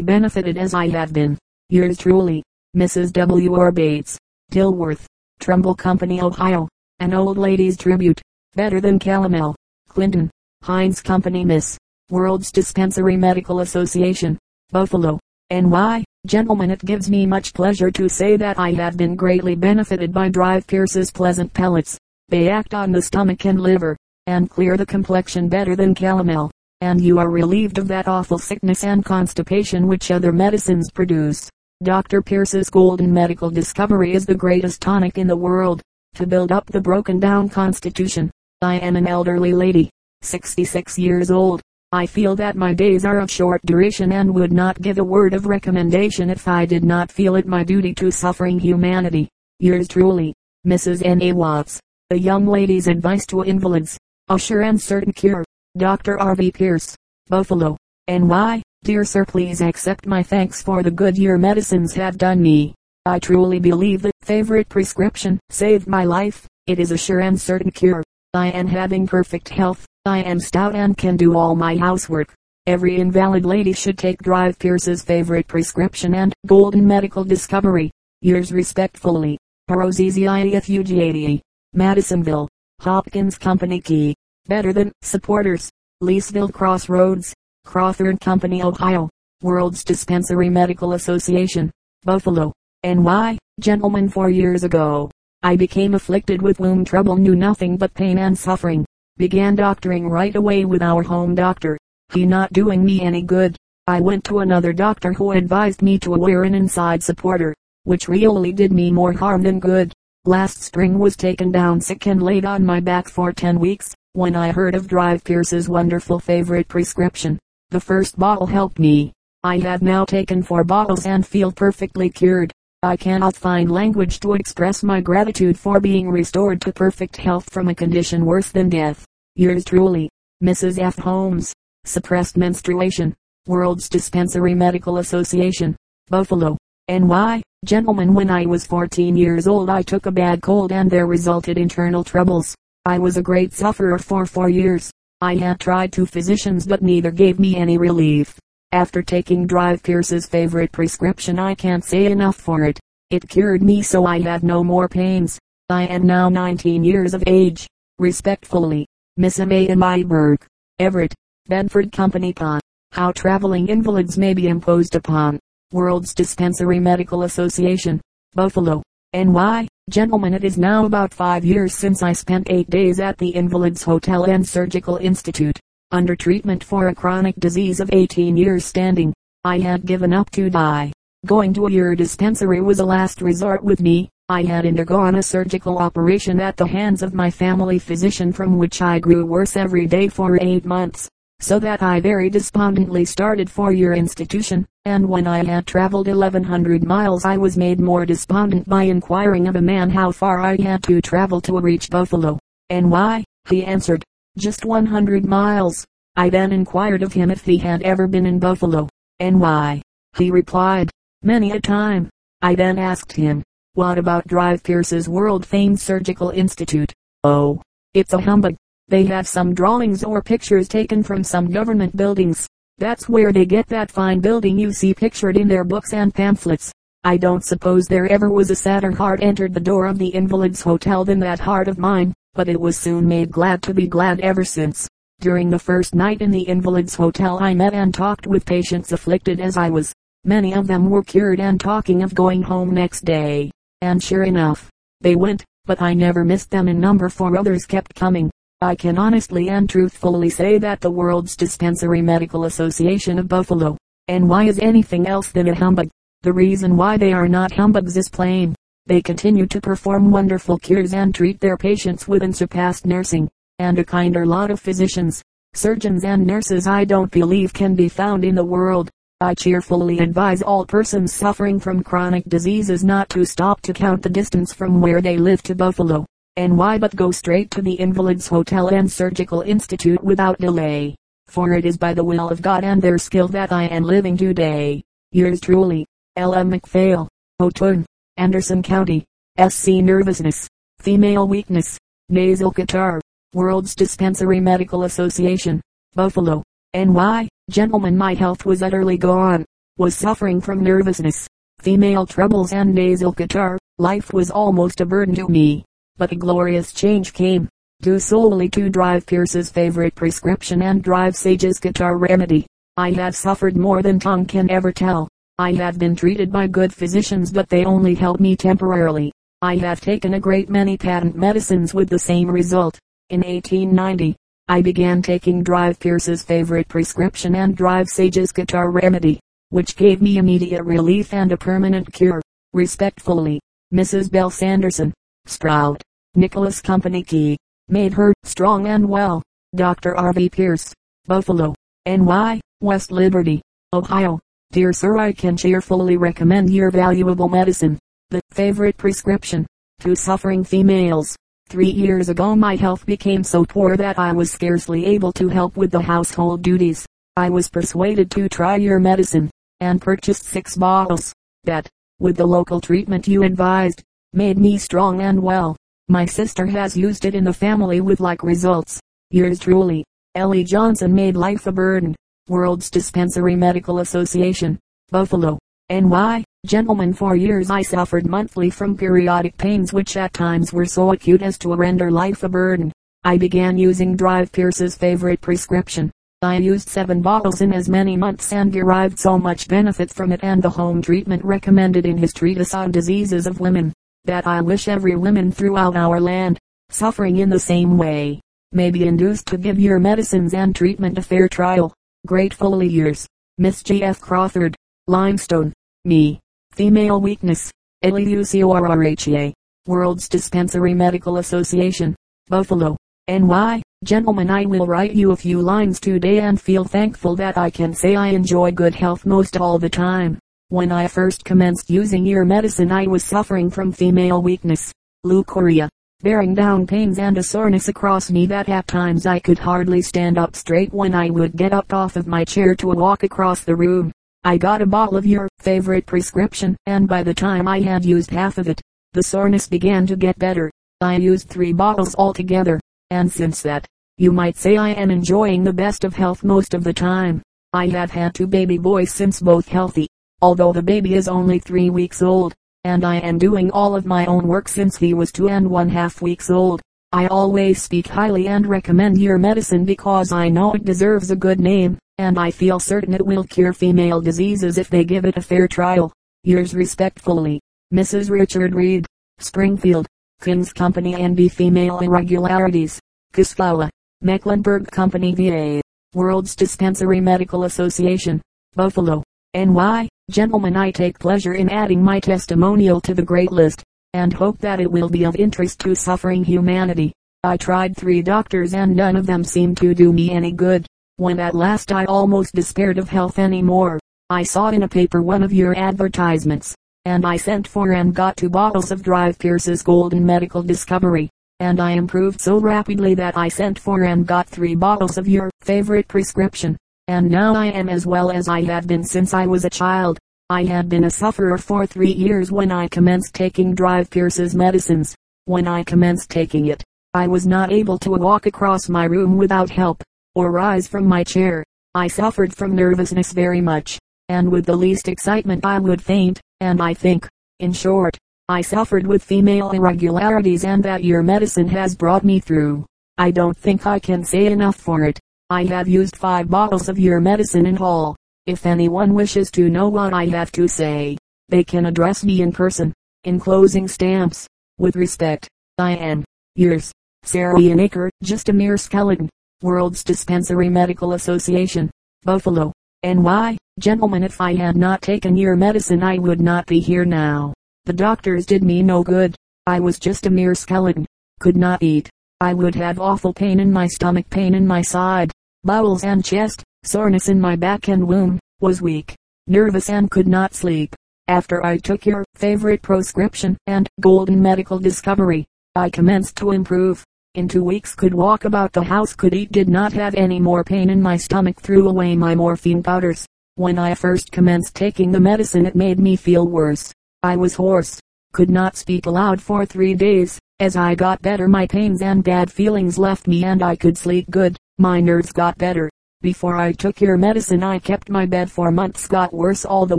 benefited 0.00 0.56
as 0.56 0.72
I 0.72 0.88
have 0.90 1.12
been. 1.12 1.36
Yours 1.68 1.98
truly, 1.98 2.42
Mrs. 2.76 3.12
W. 3.12 3.54
R. 3.54 3.72
Bates, 3.72 4.16
Dilworth, 4.52 5.04
Trumbull 5.40 5.74
Company, 5.74 6.20
Ohio. 6.22 6.68
An 7.00 7.12
old 7.12 7.36
lady's 7.36 7.76
tribute, 7.76 8.22
better 8.54 8.80
than 8.80 9.00
calomel. 9.00 9.54
Clinton, 9.88 10.30
Hinds 10.62 11.02
Company, 11.02 11.44
Miss. 11.44 11.76
World's 12.08 12.52
Dispensary 12.52 13.16
Medical 13.16 13.60
Association, 13.60 14.38
Buffalo. 14.70 15.18
N.Y. 15.50 16.03
Gentlemen, 16.26 16.70
it 16.70 16.82
gives 16.82 17.10
me 17.10 17.26
much 17.26 17.52
pleasure 17.52 17.90
to 17.90 18.08
say 18.08 18.38
that 18.38 18.58
I 18.58 18.72
have 18.72 18.96
been 18.96 19.14
greatly 19.14 19.54
benefited 19.54 20.10
by 20.10 20.30
Drive 20.30 20.66
Pierce's 20.66 21.10
pleasant 21.10 21.52
pellets. 21.52 21.98
They 22.30 22.48
act 22.48 22.72
on 22.72 22.92
the 22.92 23.02
stomach 23.02 23.44
and 23.44 23.60
liver, 23.60 23.94
and 24.26 24.48
clear 24.48 24.78
the 24.78 24.86
complexion 24.86 25.50
better 25.50 25.76
than 25.76 25.94
calomel, 25.94 26.50
and 26.80 26.98
you 26.98 27.18
are 27.18 27.28
relieved 27.28 27.76
of 27.76 27.88
that 27.88 28.08
awful 28.08 28.38
sickness 28.38 28.84
and 28.84 29.04
constipation 29.04 29.86
which 29.86 30.10
other 30.10 30.32
medicines 30.32 30.90
produce. 30.90 31.50
Dr. 31.82 32.22
Pierce's 32.22 32.70
golden 32.70 33.12
medical 33.12 33.50
discovery 33.50 34.14
is 34.14 34.24
the 34.24 34.34
greatest 34.34 34.80
tonic 34.80 35.18
in 35.18 35.26
the 35.26 35.36
world, 35.36 35.82
to 36.14 36.26
build 36.26 36.52
up 36.52 36.64
the 36.64 36.80
broken 36.80 37.20
down 37.20 37.50
constitution. 37.50 38.30
I 38.62 38.76
am 38.76 38.96
an 38.96 39.06
elderly 39.06 39.52
lady, 39.52 39.90
66 40.22 40.98
years 40.98 41.30
old, 41.30 41.60
I 41.94 42.06
feel 42.06 42.34
that 42.34 42.56
my 42.56 42.74
days 42.74 43.04
are 43.04 43.20
of 43.20 43.30
short 43.30 43.64
duration 43.64 44.10
and 44.10 44.34
would 44.34 44.50
not 44.52 44.82
give 44.82 44.98
a 44.98 45.04
word 45.04 45.32
of 45.32 45.46
recommendation 45.46 46.28
if 46.28 46.48
I 46.48 46.66
did 46.66 46.82
not 46.82 47.12
feel 47.12 47.36
it 47.36 47.46
my 47.46 47.62
duty 47.62 47.94
to 47.94 48.10
suffering 48.10 48.58
humanity. 48.58 49.28
Yours 49.60 49.86
truly, 49.86 50.34
Mrs. 50.66 51.04
N. 51.04 51.22
A. 51.22 51.32
Watts. 51.32 51.78
A 52.10 52.16
young 52.16 52.48
lady's 52.48 52.88
advice 52.88 53.24
to 53.26 53.44
invalids. 53.44 53.96
A 54.28 54.36
sure 54.36 54.62
and 54.62 54.82
certain 54.82 55.12
cure. 55.12 55.44
Dr. 55.78 56.18
R. 56.18 56.34
V. 56.34 56.50
Pierce. 56.50 56.96
Buffalo. 57.28 57.76
N.Y. 58.08 58.60
Dear 58.82 59.04
sir 59.04 59.24
please 59.24 59.60
accept 59.60 60.04
my 60.04 60.20
thanks 60.20 60.60
for 60.60 60.82
the 60.82 60.90
good 60.90 61.16
your 61.16 61.38
medicines 61.38 61.94
have 61.94 62.18
done 62.18 62.42
me. 62.42 62.74
I 63.06 63.20
truly 63.20 63.60
believe 63.60 64.02
that 64.02 64.16
favorite 64.20 64.68
prescription 64.68 65.38
saved 65.48 65.86
my 65.86 66.04
life. 66.04 66.44
It 66.66 66.80
is 66.80 66.90
a 66.90 66.98
sure 66.98 67.20
and 67.20 67.40
certain 67.40 67.70
cure. 67.70 68.02
I 68.34 68.48
am 68.48 68.66
having 68.66 69.06
perfect 69.06 69.48
health. 69.48 69.86
I 70.06 70.18
am 70.18 70.38
stout 70.38 70.74
and 70.74 70.94
can 70.94 71.16
do 71.16 71.34
all 71.34 71.54
my 71.54 71.76
housework. 71.76 72.34
Every 72.66 72.96
invalid 72.96 73.46
lady 73.46 73.72
should 73.72 73.96
take 73.96 74.22
Drive 74.22 74.58
Pierce's 74.58 75.02
favorite 75.02 75.46
prescription 75.46 76.14
and 76.14 76.34
golden 76.44 76.86
medical 76.86 77.24
discovery. 77.24 77.90
Yours 78.20 78.52
respectfully, 78.52 79.38
Parozizia 79.66 81.40
Madisonville, 81.72 82.48
Hopkins 82.82 83.38
Company 83.38 83.80
Key. 83.80 84.14
Better 84.46 84.74
than 84.74 84.92
supporters. 85.00 85.70
Leesville 86.02 86.52
Crossroads, 86.52 87.32
Crawford 87.64 88.20
Company, 88.20 88.62
Ohio. 88.62 89.08
World's 89.40 89.84
Dispensary 89.84 90.50
Medical 90.50 90.92
Association, 90.92 91.70
Buffalo, 92.02 92.52
NY. 92.82 93.38
Gentlemen, 93.58 94.10
four 94.10 94.28
years 94.28 94.64
ago, 94.64 95.10
I 95.42 95.56
became 95.56 95.94
afflicted 95.94 96.42
with 96.42 96.60
womb 96.60 96.84
trouble, 96.84 97.16
knew 97.16 97.34
nothing 97.34 97.78
but 97.78 97.94
pain 97.94 98.18
and 98.18 98.38
suffering. 98.38 98.84
Began 99.16 99.54
doctoring 99.54 100.08
right 100.08 100.34
away 100.34 100.64
with 100.64 100.82
our 100.82 101.04
home 101.04 101.36
doctor. 101.36 101.78
He 102.12 102.26
not 102.26 102.52
doing 102.52 102.84
me 102.84 103.00
any 103.00 103.22
good. 103.22 103.56
I 103.86 104.00
went 104.00 104.24
to 104.24 104.40
another 104.40 104.72
doctor 104.72 105.12
who 105.12 105.30
advised 105.30 105.82
me 105.82 106.00
to 106.00 106.10
wear 106.10 106.42
an 106.42 106.52
inside 106.52 107.00
supporter, 107.00 107.54
which 107.84 108.08
really 108.08 108.50
did 108.50 108.72
me 108.72 108.90
more 108.90 109.12
harm 109.12 109.44
than 109.44 109.60
good. 109.60 109.92
Last 110.24 110.62
spring 110.62 110.98
was 110.98 111.16
taken 111.16 111.52
down 111.52 111.80
sick 111.80 112.08
and 112.08 112.20
laid 112.20 112.44
on 112.44 112.66
my 112.66 112.80
back 112.80 113.08
for 113.08 113.32
10 113.32 113.60
weeks, 113.60 113.94
when 114.14 114.34
I 114.34 114.50
heard 114.50 114.74
of 114.74 114.88
Drive 114.88 115.22
Pierce's 115.22 115.68
wonderful 115.68 116.18
favorite 116.18 116.66
prescription. 116.66 117.38
The 117.70 117.78
first 117.78 118.18
bottle 118.18 118.48
helped 118.48 118.80
me. 118.80 119.12
I 119.44 119.58
have 119.58 119.80
now 119.80 120.04
taken 120.06 120.42
four 120.42 120.64
bottles 120.64 121.06
and 121.06 121.24
feel 121.24 121.52
perfectly 121.52 122.10
cured. 122.10 122.52
I 122.84 122.96
cannot 122.96 123.34
find 123.34 123.70
language 123.70 124.20
to 124.20 124.34
express 124.34 124.82
my 124.82 125.00
gratitude 125.00 125.58
for 125.58 125.80
being 125.80 126.08
restored 126.08 126.60
to 126.60 126.72
perfect 126.72 127.16
health 127.16 127.50
from 127.50 127.68
a 127.68 127.74
condition 127.74 128.26
worse 128.26 128.50
than 128.50 128.68
death. 128.68 129.04
Yours 129.36 129.64
truly, 129.64 130.10
Mrs. 130.42 130.78
F. 130.78 130.98
Holmes. 130.98 131.52
Suppressed 131.84 132.36
menstruation. 132.36 133.14
World's 133.46 133.88
Dispensary 133.88 134.54
Medical 134.54 134.98
Association. 134.98 135.74
Buffalo. 136.08 136.56
N.Y. 136.88 137.42
Gentlemen, 137.64 138.12
when 138.12 138.30
I 138.30 138.44
was 138.44 138.66
14 138.66 139.16
years 139.16 139.46
old 139.46 139.70
I 139.70 139.80
took 139.80 140.04
a 140.04 140.12
bad 140.12 140.42
cold 140.42 140.70
and 140.70 140.90
there 140.90 141.06
resulted 141.06 141.56
internal 141.56 142.04
troubles. 142.04 142.54
I 142.84 142.98
was 142.98 143.16
a 143.16 143.22
great 143.22 143.54
sufferer 143.54 143.98
for 143.98 144.26
four 144.26 144.50
years. 144.50 144.90
I 145.22 145.36
had 145.36 145.58
tried 145.60 145.92
two 145.92 146.04
physicians 146.04 146.66
but 146.66 146.82
neither 146.82 147.10
gave 147.10 147.38
me 147.38 147.56
any 147.56 147.78
relief. 147.78 148.38
After 148.74 149.02
taking 149.02 149.46
Drive 149.46 149.84
Pierce's 149.84 150.26
favorite 150.26 150.72
prescription 150.72 151.38
I 151.38 151.54
can't 151.54 151.84
say 151.84 152.06
enough 152.06 152.34
for 152.34 152.64
it. 152.64 152.80
It 153.08 153.28
cured 153.28 153.62
me 153.62 153.82
so 153.82 154.04
I 154.04 154.18
have 154.22 154.42
no 154.42 154.64
more 154.64 154.88
pains. 154.88 155.38
I 155.70 155.86
am 155.86 156.04
now 156.08 156.28
19 156.28 156.82
years 156.82 157.14
of 157.14 157.22
age. 157.28 157.68
Respectfully, 158.00 158.84
Miss 159.16 159.38
M. 159.38 159.52
A. 159.52 159.68
Myberg, 159.68 160.42
Everett, 160.80 161.14
Bedford 161.46 161.92
Company 161.92 162.32
Con. 162.32 162.60
How 162.90 163.12
traveling 163.12 163.68
invalids 163.68 164.18
may 164.18 164.34
be 164.34 164.48
imposed 164.48 164.96
upon. 164.96 165.38
World's 165.70 166.12
Dispensary 166.12 166.80
Medical 166.80 167.22
Association, 167.22 168.00
Buffalo, 168.32 168.82
NY. 169.12 169.68
Gentlemen, 169.88 170.34
it 170.34 170.42
is 170.42 170.58
now 170.58 170.84
about 170.84 171.14
five 171.14 171.44
years 171.44 171.74
since 171.74 172.02
I 172.02 172.12
spent 172.12 172.50
eight 172.50 172.68
days 172.70 172.98
at 172.98 173.18
the 173.18 173.28
Invalids 173.28 173.84
Hotel 173.84 174.24
and 174.24 174.44
Surgical 174.44 174.96
Institute 174.96 175.60
under 175.94 176.16
treatment 176.16 176.64
for 176.64 176.88
a 176.88 176.94
chronic 176.94 177.36
disease 177.36 177.78
of 177.78 177.88
18 177.92 178.36
years 178.36 178.64
standing. 178.64 179.14
I 179.44 179.60
had 179.60 179.86
given 179.86 180.12
up 180.12 180.28
to 180.32 180.50
die. 180.50 180.92
Going 181.24 181.54
to 181.54 181.66
a 181.66 181.70
your 181.70 181.94
dispensary 181.94 182.60
was 182.60 182.80
a 182.80 182.84
last 182.84 183.22
resort 183.22 183.62
with 183.62 183.80
me. 183.80 184.10
I 184.28 184.42
had 184.42 184.66
undergone 184.66 185.14
a 185.14 185.22
surgical 185.22 185.78
operation 185.78 186.40
at 186.40 186.56
the 186.56 186.66
hands 186.66 187.02
of 187.02 187.14
my 187.14 187.30
family 187.30 187.78
physician 187.78 188.32
from 188.32 188.58
which 188.58 188.82
I 188.82 188.98
grew 188.98 189.24
worse 189.24 189.56
every 189.56 189.86
day 189.86 190.08
for 190.08 190.36
eight 190.42 190.64
months. 190.64 191.08
So 191.40 191.58
that 191.60 191.82
I 191.82 192.00
very 192.00 192.28
despondently 192.28 193.04
started 193.04 193.48
for 193.48 193.72
your 193.72 193.92
institution, 193.92 194.66
and 194.86 195.08
when 195.08 195.26
I 195.26 195.44
had 195.44 195.66
traveled 195.66 196.08
1100 196.08 196.82
miles 196.82 197.24
I 197.24 197.36
was 197.36 197.56
made 197.56 197.80
more 197.80 198.04
despondent 198.04 198.68
by 198.68 198.84
inquiring 198.84 199.46
of 199.46 199.56
a 199.56 199.62
man 199.62 199.90
how 199.90 200.10
far 200.10 200.40
I 200.40 200.60
had 200.60 200.82
to 200.84 201.00
travel 201.00 201.40
to 201.42 201.60
reach 201.60 201.88
Buffalo. 201.88 202.38
And 202.70 202.90
why, 202.90 203.24
he 203.48 203.64
answered, 203.64 204.02
just 204.36 204.64
100 204.64 205.24
miles. 205.24 205.86
I 206.16 206.28
then 206.28 206.52
inquired 206.52 207.02
of 207.02 207.12
him 207.12 207.30
if 207.30 207.44
he 207.44 207.58
had 207.58 207.82
ever 207.82 208.06
been 208.06 208.26
in 208.26 208.38
Buffalo, 208.38 208.88
and 209.20 209.40
why. 209.40 209.82
He 210.16 210.30
replied, 210.30 210.90
many 211.22 211.52
a 211.52 211.60
time. 211.60 212.08
I 212.42 212.54
then 212.54 212.78
asked 212.78 213.12
him, 213.12 213.42
what 213.74 213.98
about 213.98 214.26
Drive 214.26 214.62
Pierce's 214.62 215.08
world-famed 215.08 215.80
surgical 215.80 216.30
institute? 216.30 216.92
Oh, 217.22 217.62
it's 217.94 218.12
a 218.12 218.20
humbug. 218.20 218.54
They 218.88 219.04
have 219.06 219.26
some 219.26 219.54
drawings 219.54 220.04
or 220.04 220.22
pictures 220.22 220.68
taken 220.68 221.02
from 221.02 221.24
some 221.24 221.50
government 221.50 221.96
buildings. 221.96 222.46
That's 222.78 223.08
where 223.08 223.32
they 223.32 223.46
get 223.46 223.66
that 223.68 223.90
fine 223.90 224.20
building 224.20 224.58
you 224.58 224.72
see 224.72 224.94
pictured 224.94 225.36
in 225.36 225.48
their 225.48 225.64
books 225.64 225.92
and 225.92 226.14
pamphlets. 226.14 226.72
I 227.02 227.16
don't 227.16 227.44
suppose 227.44 227.86
there 227.86 228.06
ever 228.06 228.30
was 228.30 228.50
a 228.50 228.56
sadder 228.56 228.90
heart 228.90 229.22
entered 229.22 229.54
the 229.54 229.60
door 229.60 229.86
of 229.86 229.98
the 229.98 230.08
Invalids 230.08 230.60
Hotel 230.60 231.04
than 231.04 231.20
that 231.20 231.40
heart 231.40 231.68
of 231.68 231.78
mine 231.78 232.14
but 232.34 232.48
it 232.48 232.60
was 232.60 232.76
soon 232.76 233.08
made 233.08 233.30
glad 233.30 233.62
to 233.62 233.72
be 233.72 233.86
glad 233.86 234.20
ever 234.20 234.44
since. 234.44 234.88
During 235.20 235.48
the 235.48 235.58
first 235.58 235.94
night 235.94 236.20
in 236.20 236.30
the 236.30 236.42
Invalids 236.42 236.94
Hotel 236.94 237.38
I 237.40 237.54
met 237.54 237.72
and 237.72 237.94
talked 237.94 238.26
with 238.26 238.44
patients 238.44 238.92
afflicted 238.92 239.40
as 239.40 239.56
I 239.56 239.70
was. 239.70 239.92
Many 240.24 240.54
of 240.54 240.66
them 240.66 240.90
were 240.90 241.02
cured 241.02 241.40
and 241.40 241.60
talking 241.60 242.02
of 242.02 242.14
going 242.14 242.42
home 242.42 242.74
next 242.74 243.04
day. 243.04 243.50
And 243.80 244.02
sure 244.02 244.24
enough, 244.24 244.70
they 245.00 245.16
went, 245.16 245.44
but 245.66 245.80
I 245.80 245.94
never 245.94 246.24
missed 246.24 246.50
them 246.50 246.68
in 246.68 246.80
number 246.80 247.08
for 247.08 247.36
others 247.36 247.64
kept 247.64 247.94
coming. 247.94 248.30
I 248.60 248.74
can 248.74 248.98
honestly 248.98 249.50
and 249.50 249.68
truthfully 249.68 250.30
say 250.30 250.58
that 250.58 250.80
the 250.80 250.90
World's 250.90 251.36
Dispensary 251.36 252.02
Medical 252.02 252.44
Association 252.44 253.18
of 253.18 253.28
Buffalo, 253.28 253.76
and 254.08 254.28
why 254.28 254.44
is 254.44 254.58
anything 254.58 255.06
else 255.06 255.30
than 255.30 255.48
a 255.48 255.54
humbug? 255.54 255.88
The 256.22 256.32
reason 256.32 256.76
why 256.76 256.96
they 256.96 257.12
are 257.12 257.28
not 257.28 257.52
humbugs 257.52 257.96
is 257.96 258.08
plain. 258.08 258.54
They 258.86 259.00
continue 259.00 259.46
to 259.46 259.62
perform 259.62 260.10
wonderful 260.10 260.58
cures 260.58 260.92
and 260.92 261.14
treat 261.14 261.40
their 261.40 261.56
patients 261.56 262.06
with 262.06 262.22
unsurpassed 262.22 262.84
nursing, 262.84 263.30
and 263.58 263.78
a 263.78 263.84
kinder 263.84 264.26
lot 264.26 264.50
of 264.50 264.60
physicians, 264.60 265.22
surgeons 265.54 266.04
and 266.04 266.26
nurses 266.26 266.66
I 266.66 266.84
don't 266.84 267.10
believe 267.10 267.54
can 267.54 267.74
be 267.74 267.88
found 267.88 268.26
in 268.26 268.34
the 268.34 268.44
world. 268.44 268.90
I 269.22 269.32
cheerfully 269.32 270.00
advise 270.00 270.42
all 270.42 270.66
persons 270.66 271.14
suffering 271.14 271.58
from 271.58 271.82
chronic 271.82 272.24
diseases 272.26 272.84
not 272.84 273.08
to 273.10 273.24
stop 273.24 273.62
to 273.62 273.72
count 273.72 274.02
the 274.02 274.10
distance 274.10 274.52
from 274.52 274.82
where 274.82 275.00
they 275.00 275.16
live 275.16 275.42
to 275.44 275.54
Buffalo, 275.54 276.04
and 276.36 276.58
why 276.58 276.76
but 276.76 276.94
go 276.94 277.10
straight 277.10 277.50
to 277.52 277.62
the 277.62 277.72
Invalids 277.72 278.28
Hotel 278.28 278.68
and 278.68 278.92
Surgical 278.92 279.40
Institute 279.40 280.04
without 280.04 280.38
delay. 280.38 280.94
For 281.28 281.54
it 281.54 281.64
is 281.64 281.78
by 281.78 281.94
the 281.94 282.04
will 282.04 282.28
of 282.28 282.42
God 282.42 282.64
and 282.64 282.82
their 282.82 282.98
skill 282.98 283.28
that 283.28 283.50
I 283.50 283.64
am 283.64 283.84
living 283.84 284.18
today. 284.18 284.82
Yours 285.12 285.40
truly, 285.40 285.86
L. 286.16 286.34
M. 286.34 286.50
McPhail, 286.50 287.08
Houghton. 287.40 287.86
Anderson 288.16 288.62
County, 288.62 289.04
SC 289.48 289.68
nervousness, 289.82 290.48
female 290.78 291.26
weakness, 291.26 291.76
nasal 292.08 292.52
catarrh, 292.52 293.00
World's 293.32 293.74
Dispensary 293.74 294.38
Medical 294.38 294.84
Association, 294.84 295.60
Buffalo, 295.94 296.44
NY. 296.74 297.28
gentlemen, 297.50 297.96
my 297.96 298.14
health 298.14 298.46
was 298.46 298.62
utterly 298.62 298.96
gone. 298.96 299.44
Was 299.78 299.96
suffering 299.96 300.40
from 300.40 300.62
nervousness, 300.62 301.26
female 301.58 302.06
troubles 302.06 302.52
and 302.52 302.72
nasal 302.72 303.12
catarrh. 303.12 303.58
Life 303.78 304.12
was 304.12 304.30
almost 304.30 304.80
a 304.80 304.86
burden 304.86 305.16
to 305.16 305.26
me. 305.26 305.64
But 305.96 306.12
a 306.12 306.16
glorious 306.16 306.72
change 306.72 307.12
came, 307.12 307.48
due 307.82 307.98
solely 307.98 308.48
to 308.50 308.70
Drive 308.70 309.06
Pierce's 309.06 309.50
favorite 309.50 309.96
prescription 309.96 310.62
and 310.62 310.84
Drive 310.84 311.16
Sage's 311.16 311.58
catarrh 311.58 311.98
remedy. 311.98 312.46
I 312.76 312.92
have 312.92 313.16
suffered 313.16 313.56
more 313.56 313.82
than 313.82 313.98
tongue 313.98 314.26
can 314.26 314.48
ever 314.50 314.70
tell. 314.70 315.08
I 315.38 315.52
have 315.54 315.80
been 315.80 315.96
treated 315.96 316.30
by 316.30 316.46
good 316.46 316.72
physicians 316.72 317.32
but 317.32 317.48
they 317.48 317.64
only 317.64 317.96
help 317.96 318.20
me 318.20 318.36
temporarily. 318.36 319.10
I 319.42 319.56
have 319.56 319.80
taken 319.80 320.14
a 320.14 320.20
great 320.20 320.48
many 320.48 320.76
patent 320.76 321.16
medicines 321.16 321.74
with 321.74 321.88
the 321.88 321.98
same 321.98 322.30
result. 322.30 322.78
In 323.10 323.22
1890, 323.22 324.14
I 324.46 324.62
began 324.62 325.02
taking 325.02 325.42
Drive 325.42 325.80
Pierce's 325.80 326.22
favorite 326.22 326.68
prescription 326.68 327.34
and 327.34 327.56
Drive 327.56 327.88
Sage's 327.88 328.30
catarrh 328.30 328.70
remedy, 328.70 329.18
which 329.48 329.74
gave 329.74 330.00
me 330.00 330.18
immediate 330.18 330.62
relief 330.62 331.12
and 331.12 331.32
a 331.32 331.36
permanent 331.36 331.92
cure. 331.92 332.22
Respectfully, 332.52 333.40
Mrs. 333.74 334.12
Bell 334.12 334.30
Sanderson, 334.30 334.94
Sprout, 335.26 335.82
Nicholas 336.14 336.62
Company 336.62 337.02
Key, 337.02 337.36
made 337.68 337.92
her 337.94 338.14
strong 338.22 338.68
and 338.68 338.88
well. 338.88 339.20
Dr. 339.56 339.96
R. 339.96 340.12
V. 340.12 340.30
Pierce, 340.30 340.72
Buffalo, 341.06 341.56
N.Y., 341.86 342.40
West 342.60 342.92
Liberty, 342.92 343.42
Ohio. 343.72 344.20
Dear 344.54 344.72
Sir, 344.72 344.98
I 344.98 345.10
can 345.10 345.36
cheerfully 345.36 345.96
recommend 345.96 346.48
your 346.48 346.70
valuable 346.70 347.28
medicine, 347.28 347.76
the 348.10 348.20
favorite 348.30 348.76
prescription, 348.76 349.44
to 349.80 349.96
suffering 349.96 350.44
females. 350.44 351.16
Three 351.48 351.70
years 351.70 352.08
ago 352.08 352.36
my 352.36 352.54
health 352.54 352.86
became 352.86 353.24
so 353.24 353.44
poor 353.44 353.76
that 353.76 353.98
I 353.98 354.12
was 354.12 354.30
scarcely 354.30 354.86
able 354.86 355.10
to 355.14 355.28
help 355.28 355.56
with 355.56 355.72
the 355.72 355.82
household 355.82 356.42
duties. 356.42 356.86
I 357.16 357.30
was 357.30 357.50
persuaded 357.50 358.12
to 358.12 358.28
try 358.28 358.54
your 358.54 358.78
medicine, 358.78 359.28
and 359.58 359.82
purchased 359.82 360.22
six 360.22 360.56
bottles. 360.56 361.12
That, 361.42 361.68
with 361.98 362.16
the 362.16 362.26
local 362.26 362.60
treatment 362.60 363.08
you 363.08 363.24
advised, 363.24 363.82
made 364.12 364.38
me 364.38 364.56
strong 364.58 365.00
and 365.00 365.20
well. 365.20 365.56
My 365.88 366.04
sister 366.04 366.46
has 366.46 366.76
used 366.76 367.04
it 367.04 367.16
in 367.16 367.24
the 367.24 367.32
family 367.32 367.80
with 367.80 367.98
like 367.98 368.22
results. 368.22 368.78
Yours 369.10 369.40
truly, 369.40 369.82
Ellie 370.14 370.44
Johnson 370.44 370.94
made 370.94 371.16
life 371.16 371.48
a 371.48 371.52
burden. 371.52 371.96
World's 372.30 372.70
Dispensary 372.70 373.36
Medical 373.36 373.80
Association, 373.80 374.58
Buffalo, 374.90 375.38
NY. 375.68 376.24
Gentlemen 376.46 376.94
for 376.94 377.16
years 377.16 377.50
I 377.50 377.60
suffered 377.60 378.06
monthly 378.06 378.48
from 378.48 378.78
periodic 378.78 379.36
pains 379.36 379.74
which 379.74 379.98
at 379.98 380.14
times 380.14 380.50
were 380.50 380.64
so 380.64 380.92
acute 380.92 381.20
as 381.20 381.36
to 381.40 381.54
render 381.54 381.90
life 381.90 382.22
a 382.22 382.30
burden. 382.30 382.72
I 383.04 383.18
began 383.18 383.58
using 383.58 383.94
Drive 383.94 384.32
Pierce's 384.32 384.74
favorite 384.74 385.20
prescription. 385.20 385.90
I 386.22 386.38
used 386.38 386.70
seven 386.70 387.02
bottles 387.02 387.42
in 387.42 387.52
as 387.52 387.68
many 387.68 387.94
months 387.94 388.32
and 388.32 388.50
derived 388.50 388.98
so 388.98 389.18
much 389.18 389.46
benefit 389.46 389.92
from 389.92 390.10
it 390.10 390.20
and 390.24 390.42
the 390.42 390.48
home 390.48 390.80
treatment 390.80 391.22
recommended 391.22 391.84
in 391.84 391.98
his 391.98 392.14
treatise 392.14 392.54
on 392.54 392.70
diseases 392.70 393.26
of 393.26 393.40
women, 393.40 393.70
that 394.06 394.26
I 394.26 394.40
wish 394.40 394.66
every 394.66 394.96
woman 394.96 395.30
throughout 395.30 395.76
our 395.76 396.00
land, 396.00 396.38
suffering 396.70 397.18
in 397.18 397.28
the 397.28 397.38
same 397.38 397.76
way, 397.76 398.22
may 398.50 398.70
be 398.70 398.86
induced 398.86 399.26
to 399.26 399.36
give 399.36 399.60
your 399.60 399.78
medicines 399.78 400.32
and 400.32 400.56
treatment 400.56 400.96
a 400.96 401.02
fair 401.02 401.28
trial. 401.28 401.74
Gratefully 402.06 402.68
yours, 402.68 403.06
Miss 403.38 403.62
G. 403.62 403.82
F. 403.82 403.98
Crawford, 403.98 404.54
Limestone, 404.86 405.54
me. 405.86 406.20
Female 406.52 407.00
weakness. 407.00 407.50
L-U-C-O-R-R-H-A. 407.82 409.32
World's 409.66 410.08
Dispensary 410.10 410.74
Medical 410.74 411.16
Association. 411.16 411.96
Buffalo. 412.28 412.76
NY. 413.08 413.62
Gentlemen 413.84 414.30
I 414.30 414.44
will 414.44 414.66
write 414.66 414.92
you 414.92 415.12
a 415.12 415.16
few 415.16 415.40
lines 415.40 415.80
today 415.80 416.20
and 416.20 416.38
feel 416.38 416.64
thankful 416.64 417.16
that 417.16 417.38
I 417.38 417.48
can 417.48 417.72
say 417.72 417.96
I 417.96 418.08
enjoy 418.08 418.52
good 418.52 418.74
health 418.74 419.06
most 419.06 419.38
all 419.38 419.58
the 419.58 419.70
time. 419.70 420.18
When 420.48 420.70
I 420.70 420.88
first 420.88 421.24
commenced 421.24 421.70
using 421.70 422.04
your 422.04 422.26
medicine 422.26 422.70
I 422.70 422.86
was 422.86 423.02
suffering 423.02 423.48
from 423.48 423.72
female 423.72 424.20
weakness, 424.20 424.72
leucorrhea, 425.06 425.68
bearing 426.04 426.34
down 426.34 426.66
pains 426.66 426.98
and 426.98 427.16
a 427.16 427.22
soreness 427.22 427.68
across 427.68 428.10
me 428.10 428.26
that 428.26 428.50
at 428.50 428.66
times 428.66 429.06
I 429.06 429.18
could 429.18 429.38
hardly 429.38 429.80
stand 429.80 430.18
up 430.18 430.36
straight 430.36 430.70
when 430.70 430.94
I 430.94 431.08
would 431.08 431.34
get 431.34 431.54
up 431.54 431.72
off 431.72 431.96
of 431.96 432.06
my 432.06 432.26
chair 432.26 432.54
to 432.56 432.66
walk 432.66 433.04
across 433.04 433.42
the 433.42 433.56
room. 433.56 433.90
I 434.22 434.36
got 434.36 434.60
a 434.60 434.66
bottle 434.66 434.98
of 434.98 435.06
your 435.06 435.30
favorite 435.38 435.86
prescription, 435.86 436.58
and 436.66 436.86
by 436.86 437.02
the 437.04 437.14
time 437.14 437.48
I 437.48 437.60
had 437.60 437.86
used 437.86 438.10
half 438.10 438.36
of 438.36 438.50
it, 438.50 438.60
the 438.92 439.02
soreness 439.02 439.48
began 439.48 439.86
to 439.86 439.96
get 439.96 440.18
better. 440.18 440.50
I 440.82 440.96
used 440.96 441.30
three 441.30 441.54
bottles 441.54 441.94
altogether, 441.96 442.60
and 442.90 443.10
since 443.10 443.40
that, 443.40 443.66
you 443.96 444.12
might 444.12 444.36
say 444.36 444.58
I 444.58 444.72
am 444.72 444.90
enjoying 444.90 445.42
the 445.42 445.54
best 445.54 445.84
of 445.84 445.96
health 445.96 446.22
most 446.22 446.52
of 446.52 446.64
the 446.64 446.74
time. 446.74 447.22
I 447.54 447.68
have 447.68 447.90
had 447.90 448.14
two 448.14 448.26
baby 448.26 448.58
boys 448.58 448.90
since 448.90 449.20
both 449.20 449.48
healthy, 449.48 449.88
although 450.20 450.52
the 450.52 450.62
baby 450.62 450.96
is 450.96 451.08
only 451.08 451.38
three 451.38 451.70
weeks 451.70 452.02
old, 452.02 452.34
and 452.64 452.84
I 452.84 452.96
am 452.96 453.18
doing 453.18 453.50
all 453.50 453.76
of 453.76 453.86
my 453.86 454.06
own 454.06 454.26
work 454.26 454.48
since 454.48 454.76
he 454.76 454.94
was 454.94 455.12
two 455.12 455.28
and 455.28 455.48
one 455.48 455.68
half 455.68 456.00
weeks 456.00 456.30
old. 456.30 456.62
I 456.92 457.06
always 457.08 457.62
speak 457.62 457.88
highly 457.88 458.28
and 458.28 458.46
recommend 458.46 458.98
your 458.98 459.18
medicine 459.18 459.64
because 459.64 460.12
I 460.12 460.28
know 460.28 460.52
it 460.54 460.64
deserves 460.64 461.10
a 461.10 461.16
good 461.16 461.40
name, 461.40 461.76
and 461.98 462.18
I 462.18 462.30
feel 462.30 462.58
certain 462.58 462.94
it 462.94 463.04
will 463.04 463.24
cure 463.24 463.52
female 463.52 464.00
diseases 464.00 464.58
if 464.58 464.70
they 464.70 464.84
give 464.84 465.04
it 465.04 465.16
a 465.16 465.22
fair 465.22 465.46
trial. 465.46 465.92
Yours 466.22 466.54
respectfully, 466.54 467.40
Mrs. 467.72 468.10
Richard 468.10 468.54
Reed, 468.54 468.86
Springfield, 469.18 469.86
King's 470.22 470.52
Company 470.52 470.94
NB 470.94 471.32
Female 471.32 471.80
Irregularities, 471.80 472.80
Kuskawa, 473.12 473.68
Mecklenburg 474.00 474.70
Company 474.70 475.14
VA, 475.14 475.60
World's 475.94 476.34
Dispensary 476.34 477.00
Medical 477.00 477.44
Association, 477.44 478.22
Buffalo, 478.54 479.02
NY. 479.34 479.88
Gentlemen 480.10 480.54
I 480.54 480.70
take 480.70 480.98
pleasure 480.98 481.32
in 481.32 481.48
adding 481.48 481.82
my 481.82 481.98
testimonial 481.98 482.78
to 482.82 482.92
the 482.92 483.02
great 483.02 483.32
list 483.32 483.62
and 483.94 484.12
hope 484.12 484.38
that 484.40 484.60
it 484.60 484.70
will 484.70 484.90
be 484.90 485.04
of 485.04 485.16
interest 485.16 485.60
to 485.60 485.74
suffering 485.74 486.22
humanity. 486.22 486.92
I 487.22 487.38
tried 487.38 487.74
three 487.74 488.02
doctors 488.02 488.52
and 488.52 488.76
none 488.76 488.96
of 488.96 489.06
them 489.06 489.24
seemed 489.24 489.56
to 489.58 489.74
do 489.74 489.94
me 489.94 490.10
any 490.10 490.30
good. 490.30 490.66
When 490.98 491.18
at 491.18 491.34
last 491.34 491.72
I 491.72 491.86
almost 491.86 492.34
despaired 492.34 492.76
of 492.76 492.90
health 492.90 493.18
anymore, 493.18 493.80
I 494.10 494.24
saw 494.24 494.50
in 494.50 494.64
a 494.64 494.68
paper 494.68 495.00
one 495.00 495.22
of 495.22 495.32
your 495.32 495.56
advertisements, 495.56 496.54
and 496.84 497.06
I 497.06 497.16
sent 497.16 497.48
for 497.48 497.72
and 497.72 497.94
got 497.94 498.18
two 498.18 498.28
bottles 498.28 498.70
of 498.70 498.82
Drive 498.82 499.18
Pierce's 499.18 499.62
Golden 499.62 500.04
Medical 500.04 500.42
Discovery, 500.42 501.08
and 501.40 501.58
I 501.58 501.70
improved 501.72 502.20
so 502.20 502.36
rapidly 502.36 502.94
that 502.94 503.16
I 503.16 503.28
sent 503.28 503.58
for 503.58 503.84
and 503.84 504.06
got 504.06 504.28
three 504.28 504.54
bottles 504.54 504.98
of 504.98 505.08
your 505.08 505.30
favorite 505.40 505.88
prescription, 505.88 506.58
and 506.88 507.10
now 507.10 507.34
I 507.34 507.46
am 507.46 507.68
as 507.68 507.86
well 507.86 508.10
as 508.10 508.28
I 508.28 508.42
have 508.42 508.66
been 508.66 508.84
since 508.84 509.14
I 509.14 509.26
was 509.26 509.44
a 509.44 509.50
child. 509.50 509.98
I 510.28 510.44
had 510.44 510.68
been 510.68 510.84
a 510.84 510.90
sufferer 510.90 511.38
for 511.38 511.66
three 511.66 511.92
years 511.92 512.30
when 512.30 512.52
I 512.52 512.68
commenced 512.68 513.14
taking 513.14 513.54
Drive 513.54 513.90
Pierce's 513.90 514.34
medicines. 514.34 514.94
When 515.24 515.48
I 515.48 515.64
commenced 515.64 516.10
taking 516.10 516.46
it, 516.46 516.62
I 516.92 517.06
was 517.06 517.26
not 517.26 517.52
able 517.52 517.78
to 517.78 517.90
walk 517.90 518.26
across 518.26 518.68
my 518.68 518.84
room 518.84 519.16
without 519.16 519.48
help, 519.48 519.82
or 520.14 520.30
rise 520.30 520.68
from 520.68 520.86
my 520.86 521.04
chair. 521.04 521.42
I 521.74 521.88
suffered 521.88 522.36
from 522.36 522.54
nervousness 522.54 523.12
very 523.12 523.40
much, 523.40 523.78
and 524.08 524.30
with 524.30 524.44
the 524.44 524.56
least 524.56 524.88
excitement 524.88 525.44
I 525.44 525.58
would 525.58 525.82
faint, 525.82 526.20
and 526.40 526.60
I 526.60 526.74
think, 526.74 527.08
in 527.40 527.52
short, 527.52 527.96
I 528.28 528.42
suffered 528.42 528.86
with 528.86 529.02
female 529.02 529.50
irregularities 529.50 530.44
and 530.44 530.62
that 530.64 530.84
your 530.84 531.02
medicine 531.02 531.48
has 531.48 531.74
brought 531.74 532.04
me 532.04 532.20
through. 532.20 532.66
I 532.96 533.10
don't 533.10 533.36
think 533.36 533.66
I 533.66 533.78
can 533.78 534.04
say 534.04 534.26
enough 534.26 534.56
for 534.56 534.84
it. 534.84 535.00
I 535.30 535.44
have 535.44 535.68
used 535.68 535.96
five 535.96 536.28
bottles 536.28 536.68
of 536.68 536.78
your 536.78 537.00
medicine 537.00 537.46
in 537.46 537.56
all. 537.56 537.96
If 538.26 538.44
anyone 538.44 538.92
wishes 538.92 539.30
to 539.32 539.48
know 539.48 539.68
what 539.68 539.94
I 539.94 540.06
have 540.06 540.30
to 540.32 540.46
say, 540.46 540.98
they 541.30 541.42
can 541.42 541.64
address 541.64 542.04
me 542.04 542.20
in 542.20 542.30
person. 542.30 542.74
Enclosing 543.04 543.66
stamps. 543.66 544.26
With 544.58 544.76
respect, 544.76 545.28
I 545.58 545.76
am, 545.76 546.04
yours, 546.36 546.72
Sarah 547.04 547.40
Acre, 547.40 547.90
just 548.02 548.28
a 548.28 548.32
mere 548.32 548.56
skeleton. 548.58 549.08
World's 549.42 549.82
Dispensary 549.82 550.48
Medical 550.48 550.92
Association, 550.92 551.70
Buffalo, 552.02 552.52
NY. 552.84 553.38
Gentlemen, 553.58 554.02
if 554.02 554.20
I 554.20 554.34
had 554.34 554.56
not 554.56 554.82
taken 554.82 555.16
your 555.16 555.36
medicine 555.36 555.82
I 555.82 555.98
would 555.98 556.20
not 556.20 556.46
be 556.46 556.60
here 556.60 556.84
now. 556.84 557.32
The 557.64 557.72
doctors 557.72 558.26
did 558.26 558.42
me 558.42 558.62
no 558.62 558.82
good. 558.82 559.16
I 559.46 559.60
was 559.60 559.78
just 559.78 560.06
a 560.06 560.10
mere 560.10 560.34
skeleton. 560.34 560.84
Could 561.18 561.36
not 561.36 561.62
eat. 561.62 561.88
I 562.24 562.32
would 562.32 562.54
have 562.54 562.80
awful 562.80 563.12
pain 563.12 563.38
in 563.38 563.52
my 563.52 563.66
stomach, 563.66 564.08
pain 564.08 564.34
in 564.34 564.46
my 564.46 564.62
side, 564.62 565.12
bowels 565.44 565.84
and 565.84 566.02
chest 566.02 566.42
soreness 566.62 567.10
in 567.10 567.20
my 567.20 567.36
back 567.36 567.68
and 567.68 567.86
womb, 567.86 568.18
was 568.40 568.62
weak, 568.62 568.94
nervous 569.26 569.68
and 569.68 569.90
could 569.90 570.08
not 570.08 570.32
sleep. 570.32 570.74
After 571.06 571.44
I 571.44 571.58
took 571.58 571.84
your 571.84 572.02
favorite 572.14 572.62
prescription 572.62 573.36
and 573.46 573.68
golden 573.78 574.22
medical 574.22 574.58
discovery, 574.58 575.26
I 575.54 575.68
commenced 575.68 576.16
to 576.16 576.30
improve. 576.30 576.82
In 577.14 577.28
two 577.28 577.44
weeks 577.44 577.74
could 577.74 577.92
walk 577.92 578.24
about 578.24 578.54
the 578.54 578.64
house, 578.64 578.94
could 578.94 579.12
eat, 579.12 579.30
did 579.30 579.50
not 579.50 579.74
have 579.74 579.94
any 579.94 580.18
more 580.18 580.44
pain 580.44 580.70
in 580.70 580.80
my 580.80 580.96
stomach, 580.96 581.38
threw 581.38 581.68
away 581.68 581.94
my 581.94 582.14
morphine 582.14 582.62
powders. 582.62 583.06
When 583.34 583.58
I 583.58 583.74
first 583.74 584.10
commenced 584.10 584.56
taking 584.56 584.92
the 584.92 584.98
medicine 584.98 585.44
it 585.44 585.54
made 585.54 585.78
me 585.78 585.94
feel 585.94 586.26
worse. 586.26 586.72
I 587.02 587.16
was 587.16 587.34
hoarse, 587.34 587.78
could 588.14 588.30
not 588.30 588.56
speak 588.56 588.86
aloud 588.86 589.20
for 589.20 589.44
three 589.44 589.74
days. 589.74 590.18
As 590.44 590.56
I 590.56 590.74
got 590.74 591.00
better 591.00 591.26
my 591.26 591.46
pains 591.46 591.80
and 591.80 592.04
bad 592.04 592.30
feelings 592.30 592.76
left 592.76 593.08
me 593.08 593.24
and 593.24 593.42
I 593.42 593.56
could 593.56 593.78
sleep 593.78 594.10
good. 594.10 594.36
My 594.58 594.78
nerves 594.78 595.10
got 595.10 595.38
better 595.38 595.70
Before 596.02 596.36
I 596.36 596.52
took 596.52 596.82
your 596.82 596.98
medicine 596.98 597.42
I 597.42 597.58
kept 597.58 597.88
my 597.88 598.04
bed 598.04 598.30
for 598.30 598.50
months 598.50 598.86
got 598.86 599.14
worse 599.14 599.46
all 599.46 599.64
the 599.64 599.78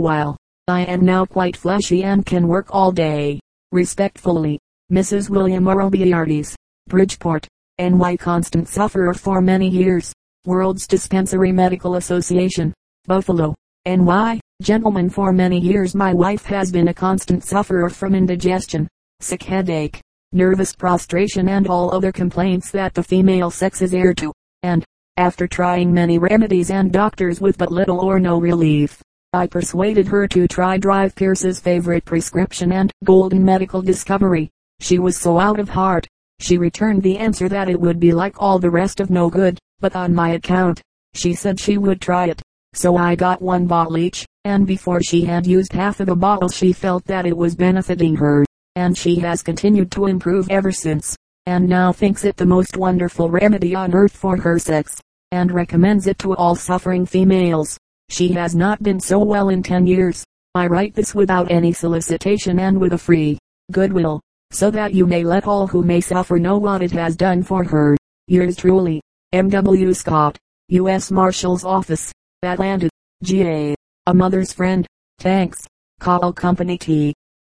while. 0.00 0.36
I 0.66 0.80
am 0.86 1.04
now 1.04 1.24
quite 1.24 1.56
fleshy 1.56 2.02
and 2.02 2.26
can 2.26 2.48
work 2.48 2.66
all 2.70 2.90
day. 2.90 3.38
Respectfully, 3.70 4.58
Mrs. 4.90 5.30
William 5.30 5.66
Orobiardes, 5.66 6.56
Bridgeport, 6.88 7.46
N.Y. 7.78 8.16
Constant 8.16 8.66
sufferer 8.66 9.14
for 9.14 9.40
many 9.40 9.68
years. 9.68 10.12
World's 10.46 10.88
Dispensary 10.88 11.52
Medical 11.52 11.94
Association, 11.94 12.74
Buffalo, 13.04 13.54
N.Y. 13.84 14.40
Gentlemen 14.62 15.10
for 15.10 15.32
many 15.32 15.60
years 15.60 15.94
my 15.94 16.12
wife 16.12 16.44
has 16.46 16.72
been 16.72 16.88
a 16.88 16.94
constant 16.94 17.44
sufferer 17.44 17.88
from 17.88 18.16
indigestion, 18.16 18.88
sick 19.20 19.44
headache, 19.44 20.00
nervous 20.36 20.74
prostration 20.74 21.48
and 21.48 21.66
all 21.66 21.92
other 21.92 22.12
complaints 22.12 22.70
that 22.70 22.94
the 22.94 23.02
female 23.02 23.50
sex 23.50 23.82
is 23.82 23.94
heir 23.94 24.14
to, 24.14 24.32
and, 24.62 24.84
after 25.16 25.48
trying 25.48 25.92
many 25.92 26.18
remedies 26.18 26.70
and 26.70 26.92
doctors 26.92 27.40
with 27.40 27.56
but 27.58 27.72
little 27.72 28.00
or 28.00 28.20
no 28.20 28.38
relief, 28.38 29.02
I 29.32 29.46
persuaded 29.46 30.06
her 30.08 30.28
to 30.28 30.46
try 30.46 30.78
Dr. 30.78 31.10
Pierce's 31.14 31.60
favorite 31.60 32.04
prescription 32.04 32.72
and 32.72 32.92
golden 33.04 33.44
medical 33.44 33.82
discovery. 33.82 34.50
She 34.80 34.98
was 34.98 35.16
so 35.16 35.38
out 35.38 35.58
of 35.58 35.68
heart. 35.68 36.06
She 36.38 36.56
returned 36.56 37.02
the 37.02 37.18
answer 37.18 37.48
that 37.48 37.68
it 37.68 37.80
would 37.80 37.98
be 37.98 38.12
like 38.12 38.40
all 38.40 38.58
the 38.58 38.70
rest 38.70 39.00
of 39.00 39.10
no 39.10 39.28
good, 39.28 39.58
but 39.80 39.94
on 39.94 40.14
my 40.14 40.30
account, 40.30 40.80
she 41.14 41.34
said 41.34 41.60
she 41.60 41.76
would 41.76 42.00
try 42.00 42.28
it. 42.28 42.40
So 42.72 42.96
I 42.96 43.14
got 43.14 43.42
one 43.42 43.66
bottle 43.66 43.98
each, 43.98 44.24
and 44.44 44.66
before 44.66 45.02
she 45.02 45.24
had 45.24 45.46
used 45.46 45.72
half 45.74 46.00
of 46.00 46.06
the 46.06 46.16
bottle 46.16 46.48
she 46.48 46.72
felt 46.72 47.04
that 47.06 47.26
it 47.26 47.36
was 47.36 47.54
benefiting 47.54 48.16
her, 48.16 48.45
and 48.76 48.96
she 48.96 49.16
has 49.16 49.42
continued 49.42 49.90
to 49.90 50.06
improve 50.06 50.48
ever 50.50 50.70
since, 50.70 51.16
and 51.46 51.68
now 51.68 51.92
thinks 51.92 52.24
it 52.24 52.36
the 52.36 52.46
most 52.46 52.76
wonderful 52.76 53.28
remedy 53.28 53.74
on 53.74 53.92
earth 53.92 54.16
for 54.16 54.36
her 54.36 54.58
sex 54.58 55.00
and 55.32 55.50
recommends 55.50 56.06
it 56.06 56.18
to 56.18 56.36
all 56.36 56.54
suffering 56.54 57.04
females. 57.04 57.76
She 58.08 58.28
has 58.32 58.54
not 58.54 58.80
been 58.82 59.00
so 59.00 59.18
well 59.18 59.48
in 59.48 59.62
ten 59.62 59.86
years. 59.86 60.24
I 60.54 60.68
write 60.68 60.94
this 60.94 61.14
without 61.14 61.50
any 61.50 61.72
solicitation 61.72 62.60
and 62.60 62.78
with 62.78 62.92
a 62.92 62.98
free 62.98 63.38
goodwill, 63.72 64.20
so 64.52 64.70
that 64.70 64.94
you 64.94 65.06
may 65.06 65.24
let 65.24 65.46
all 65.46 65.66
who 65.66 65.82
may 65.82 66.00
suffer 66.00 66.38
know 66.38 66.58
what 66.58 66.82
it 66.82 66.92
has 66.92 67.16
done 67.16 67.42
for 67.42 67.64
her. 67.64 67.96
Yours 68.28 68.56
truly, 68.56 69.00
M.W. 69.32 69.92
Scott, 69.94 70.38
U.S. 70.68 71.10
Marshal's 71.10 71.64
Office, 71.64 72.12
Atlanta, 72.44 72.88
GA. 73.24 73.74
A 74.08 74.14
mother's 74.14 74.52
friend. 74.52 74.86
Thanks. 75.18 75.66
Call 75.98 76.32
Company 76.32 76.78
T. 76.78 77.12